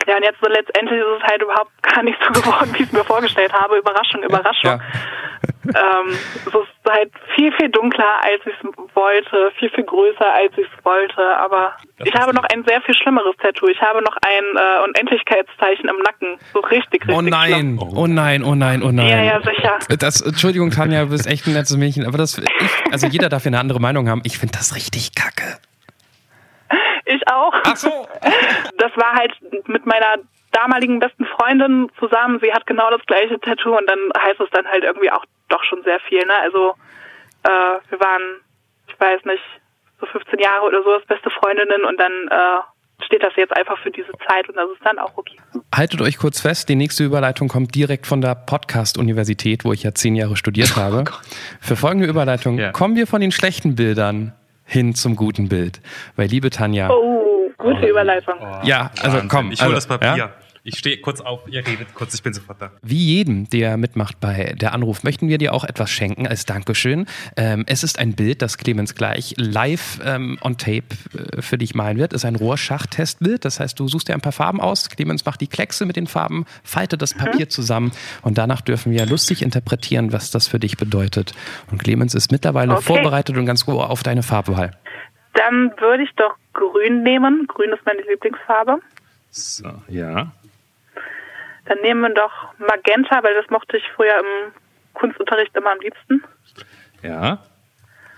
[0.07, 2.87] Ja, und jetzt so letztendlich ist es halt überhaupt gar nicht so geworden, wie ich
[2.87, 3.77] es mir vorgestellt habe.
[3.77, 4.71] Überraschung, Überraschung.
[4.71, 4.79] Ja.
[5.63, 10.51] Ähm, es ist halt viel, viel dunkler, als ich es wollte, viel, viel größer, als
[10.57, 11.21] ich es wollte.
[11.37, 13.67] Aber Das ich habe noch ein sehr viel schlimmeres Tattoo.
[13.67, 16.39] Ich habe noch ein äh, Unendlichkeitszeichen im Nacken.
[16.53, 17.79] So richtig, richtig Oh nein, schlimm.
[17.95, 19.07] oh nein, oh nein, oh nein.
[19.07, 19.77] Ja, ja, sicher.
[19.99, 22.45] Das, Entschuldigung, Tanja, du bist echt ein nettes Mädchen, aber das, ich,
[22.91, 24.21] also jeder darf ja eine andere Meinung haben.
[24.25, 25.59] Ich finde das richtig kacke.
[27.05, 27.53] Ich auch.
[27.65, 27.89] Ach so.
[28.81, 29.33] Das war halt
[29.67, 30.15] mit meiner
[30.51, 32.39] damaligen besten Freundin zusammen.
[32.41, 35.63] Sie hat genau das gleiche Tattoo und dann heißt es dann halt irgendwie auch doch
[35.63, 36.19] schon sehr viel.
[36.25, 36.33] Ne?
[36.41, 36.73] Also
[37.43, 38.21] äh, wir waren,
[38.87, 39.43] ich weiß nicht,
[39.99, 43.77] so 15 Jahre oder so als beste Freundinnen und dann äh, steht das jetzt einfach
[43.79, 45.37] für diese Zeit und das ist dann auch okay.
[45.73, 49.93] Haltet euch kurz fest, die nächste Überleitung kommt direkt von der Podcast-Universität, wo ich ja
[49.93, 51.03] zehn Jahre studiert habe.
[51.61, 52.71] Für folgende Überleitung Ja.
[52.71, 54.33] kommen wir von den schlechten Bildern
[54.71, 55.81] hin zum guten Bild.
[56.15, 58.35] Weil, liebe Tanja, Oh, gute Überleitung.
[58.63, 59.27] ja, also Wahnsinn.
[59.27, 59.51] komm.
[59.51, 60.15] Ich hole also, das Papier.
[60.15, 60.29] ja?
[60.63, 62.71] Ich stehe kurz auf, ihr redet kurz, ich bin sofort da.
[62.83, 67.07] Wie jedem, der mitmacht bei der Anruf, möchten wir dir auch etwas schenken als Dankeschön.
[67.35, 70.83] Ähm, es ist ein Bild, das Clemens gleich live ähm, on tape
[71.15, 72.13] äh, für dich malen wird.
[72.13, 73.43] Es ist ein Rohrschacht-Testbild.
[73.43, 74.87] Das heißt, du suchst dir ein paar Farben aus.
[74.89, 77.91] Clemens macht die Kleckse mit den Farben, faltet das Papier zusammen
[78.21, 81.33] und danach dürfen wir lustig interpretieren, was das für dich bedeutet.
[81.71, 82.83] Und Clemens ist mittlerweile Okay.
[82.83, 84.77] vorbereitet und ganz ohr auf deine Farbwahl.
[85.33, 87.47] Dann würde ich doch grün nehmen.
[87.47, 88.77] Grün ist meine Lieblingsfarbe.
[89.31, 90.31] So, ja.
[91.65, 94.51] Dann nehmen wir doch Magenta, weil das mochte ich früher im
[94.93, 96.23] Kunstunterricht immer am liebsten.
[97.01, 97.39] Ja.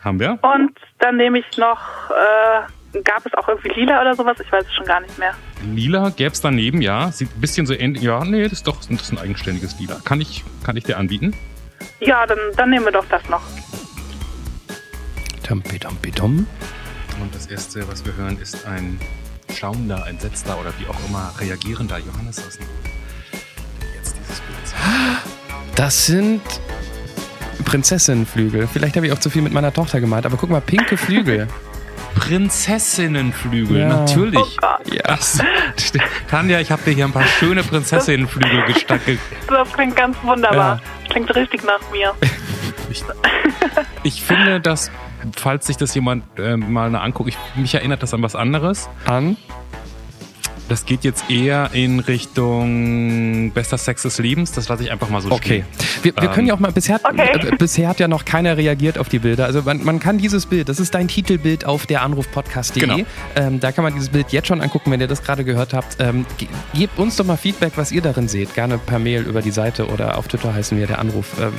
[0.04, 0.38] Haben wir?
[0.42, 1.80] Und dann nehme ich noch,
[2.10, 4.38] äh, gab es auch irgendwie lila oder sowas?
[4.40, 5.34] Ich weiß es schon gar nicht mehr.
[5.64, 7.10] Lila gäb's daneben, ja.
[7.12, 8.04] Sieht ein bisschen so ähnlich.
[8.04, 10.00] Ja, nee, das ist doch das ist ein eigenständiges Lila.
[10.04, 11.34] Kann ich, kann ich dir anbieten?
[12.00, 13.42] Ja, dann, dann nehmen wir doch das noch.
[15.46, 16.48] Tumpi, tumpi, tum.
[17.22, 19.00] Und das erste, was wir hören, ist ein
[19.54, 22.68] schauender, entsetzter oder wie auch immer reagierender Johannes aus dem
[25.76, 26.42] Das sind
[27.66, 28.68] Prinzessinnenflügel.
[28.72, 31.48] Vielleicht habe ich auch zu viel mit meiner Tochter gemalt, aber guck mal, pinke Flügel.
[32.16, 33.88] Prinzessinnenflügel, Ja.
[33.88, 34.40] natürlich.
[34.40, 34.94] Oh Gott.
[34.94, 35.18] Ja.
[36.30, 39.20] Tanja, ich habe dir hier ein paar schöne Prinzessinnenflügel gestackelt.
[39.48, 40.80] Das klingt ganz wunderbar.
[41.10, 42.14] Klingt richtig nach mir.
[42.92, 43.04] Ich,
[44.04, 44.92] ich finde, dass,
[45.36, 48.90] falls sich das jemand äh, mal anguckt, ich, mich erinnert das an was anderes.
[49.06, 49.38] An?
[50.74, 54.54] Das geht jetzt eher in Richtung bester Sex des Lebens.
[54.54, 55.64] Das lasse ich einfach mal so okay.
[55.78, 56.02] stehen.
[56.02, 57.48] Wir, wir Ähm, können ja auch mal, bisher, Okay.
[57.52, 59.46] äh, bisher hat ja noch keiner reagiert auf die Bilder.
[59.46, 62.82] Also man, man kann dieses Bild, das ist dein Titelbild auf der Anrufpodcast.de.
[62.82, 62.98] Genau.
[63.36, 65.98] Ähm, da kann man dieses Bild jetzt schon angucken, wenn ihr das gerade gehört habt.
[66.00, 68.56] Ähm, ge- gebt uns doch mal Feedback, was ihr darin seht.
[68.56, 71.28] Gerne per Mail über die Seite oder auf Twitter heißen wir der Anruf.
[71.40, 71.54] Ähm,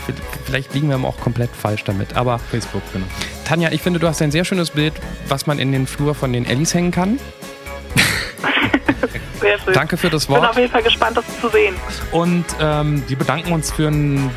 [0.45, 2.17] vielleicht liegen wir auch komplett falsch damit.
[2.17, 3.07] Aber Facebook, genau.
[3.45, 4.95] Tanja, ich finde, du hast ein sehr schönes Bild,
[5.29, 7.21] was man in den Flur von den Ellis hängen kann.
[9.41, 9.75] Sehr schön.
[9.75, 10.57] Danke für das Ich bin auf Wort.
[10.57, 11.75] jeden Fall gespannt, das zu sehen.
[12.13, 14.31] Und ähm, wir bedanken uns für ein,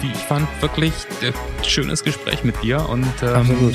[0.00, 0.92] wie ich fand, wirklich
[1.22, 1.32] äh,
[1.66, 2.88] schönes Gespräch mit dir.
[2.88, 3.74] Und ähm, Absolut.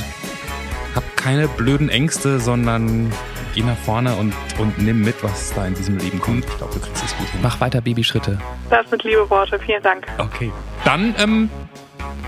[0.96, 3.12] hab keine blöden Ängste, sondern
[3.54, 6.46] geh nach vorne und, und nimm mit, was da in diesem Leben kommt.
[6.46, 7.42] Ich glaube, du kriegst es gut hin.
[7.44, 8.40] Mach weiter Babyschritte.
[8.70, 9.60] Das sind liebe Worte.
[9.60, 10.08] Vielen Dank.
[10.18, 10.52] Okay.
[10.86, 11.50] Dann ähm,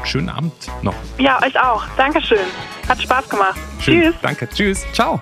[0.03, 0.95] schönen Abend noch.
[1.17, 1.83] Ja, euch auch.
[1.95, 2.39] Dankeschön.
[2.89, 3.57] Hat Spaß gemacht.
[3.79, 4.01] Schön.
[4.01, 4.15] Tschüss.
[4.21, 4.49] Danke.
[4.49, 4.85] Tschüss.
[4.91, 5.21] Ciao.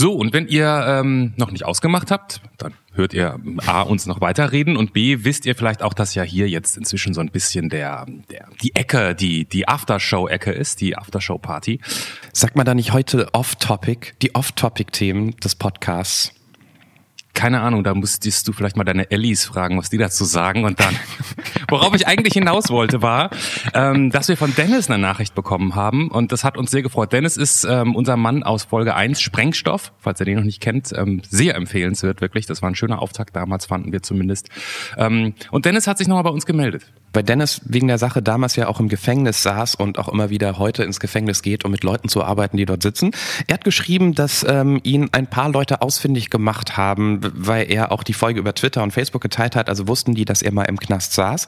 [0.00, 4.22] So, und wenn ihr ähm, noch nicht ausgemacht habt, dann hört ihr A, uns noch
[4.22, 7.68] weiterreden und B, wisst ihr vielleicht auch, dass ja hier jetzt inzwischen so ein bisschen
[7.68, 11.80] der, der die Ecke, die, die Aftershow-Ecke ist, die Aftershow-Party.
[12.32, 16.32] Sag mal da nicht heute Off-Topic, die Off-Topic-Themen des Podcasts.
[17.32, 20.64] Keine Ahnung, da musstest du vielleicht mal deine Ellis fragen, was die dazu sagen.
[20.64, 20.94] Und dann,
[21.68, 23.30] worauf ich eigentlich hinaus wollte, war,
[23.72, 26.10] ähm, dass wir von Dennis eine Nachricht bekommen haben.
[26.10, 27.12] Und das hat uns sehr gefreut.
[27.12, 30.92] Dennis ist ähm, unser Mann aus Folge 1, Sprengstoff, falls ihr den noch nicht kennt.
[30.94, 32.46] Ähm, sehr empfehlenswert, wirklich.
[32.46, 34.48] Das war ein schöner Auftakt damals, fanden wir zumindest.
[34.96, 36.84] Ähm, und Dennis hat sich nochmal bei uns gemeldet.
[37.12, 40.58] Weil Dennis wegen der Sache damals ja auch im Gefängnis saß und auch immer wieder
[40.58, 43.10] heute ins Gefängnis geht, um mit Leuten zu arbeiten, die dort sitzen.
[43.46, 48.02] Er hat geschrieben, dass ähm, ihn ein paar Leute ausfindig gemacht haben, weil er auch
[48.02, 49.68] die Folge über Twitter und Facebook geteilt hat.
[49.68, 51.46] Also wussten die, dass er mal im Knast saß.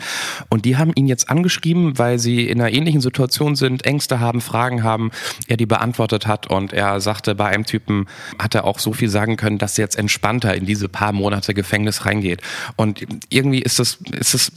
[0.48, 4.40] Und die haben ihn jetzt angeschrieben, weil sie in einer ähnlichen Situation sind, Ängste haben,
[4.40, 5.10] Fragen haben.
[5.46, 8.06] Er die beantwortet hat und er sagte, bei einem Typen
[8.38, 11.54] hat er auch so viel sagen können, dass er jetzt entspannter in diese paar Monate
[11.54, 12.40] Gefängnis reingeht.
[12.76, 14.52] Und irgendwie ist es, ist es,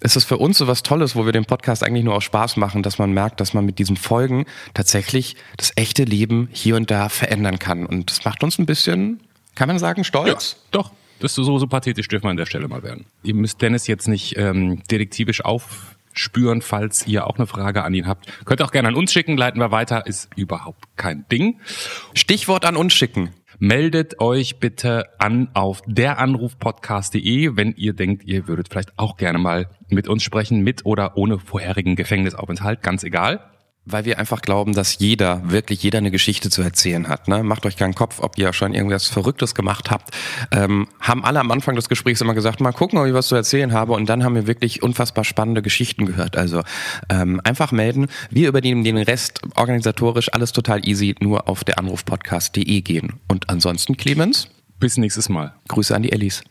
[0.00, 2.56] ist es für uns so was Tolles, wo wir den Podcast eigentlich nur aus Spaß
[2.56, 6.90] machen, dass man merkt, dass man mit diesen Folgen tatsächlich das echte Leben hier und
[6.90, 7.86] da verändern kann.
[7.86, 9.20] Und das macht uns ein bisschen,
[9.54, 10.56] kann man sagen, stolz.
[10.70, 13.06] Doch, das ist so, so pathetisch dürfen wir an der Stelle mal werden.
[13.22, 18.06] Ihr müsst Dennis jetzt nicht ähm, detektivisch aufspüren, falls ihr auch eine Frage an ihn
[18.06, 18.26] habt.
[18.44, 21.60] Könnt auch gerne an uns schicken, leiten wir weiter, ist überhaupt kein Ding.
[22.14, 23.30] Stichwort an uns schicken.
[23.62, 29.68] Meldet euch bitte an auf deranrufpodcast.de, wenn ihr denkt, ihr würdet vielleicht auch gerne mal
[29.90, 33.50] mit uns sprechen, mit oder ohne vorherigen Gefängnisaufenthalt, ganz egal.
[33.90, 37.28] Weil wir einfach glauben, dass jeder, wirklich jeder eine Geschichte zu erzählen hat.
[37.28, 37.42] Ne?
[37.42, 40.14] Macht euch keinen Kopf, ob ihr schon irgendwas Verrücktes gemacht habt.
[40.50, 43.34] Ähm, haben alle am Anfang des Gesprächs immer gesagt, mal gucken, ob ich was zu
[43.34, 43.92] erzählen habe.
[43.92, 46.36] Und dann haben wir wirklich unfassbar spannende Geschichten gehört.
[46.36, 46.62] Also
[47.08, 48.08] ähm, einfach melden.
[48.30, 53.14] Wir übernehmen den Rest organisatorisch, alles total easy, nur auf der Anrufpodcast.de gehen.
[53.28, 54.48] Und ansonsten, Clemens,
[54.80, 55.52] Bis nächstes Mal.
[55.68, 56.42] Grüße an die Ellis.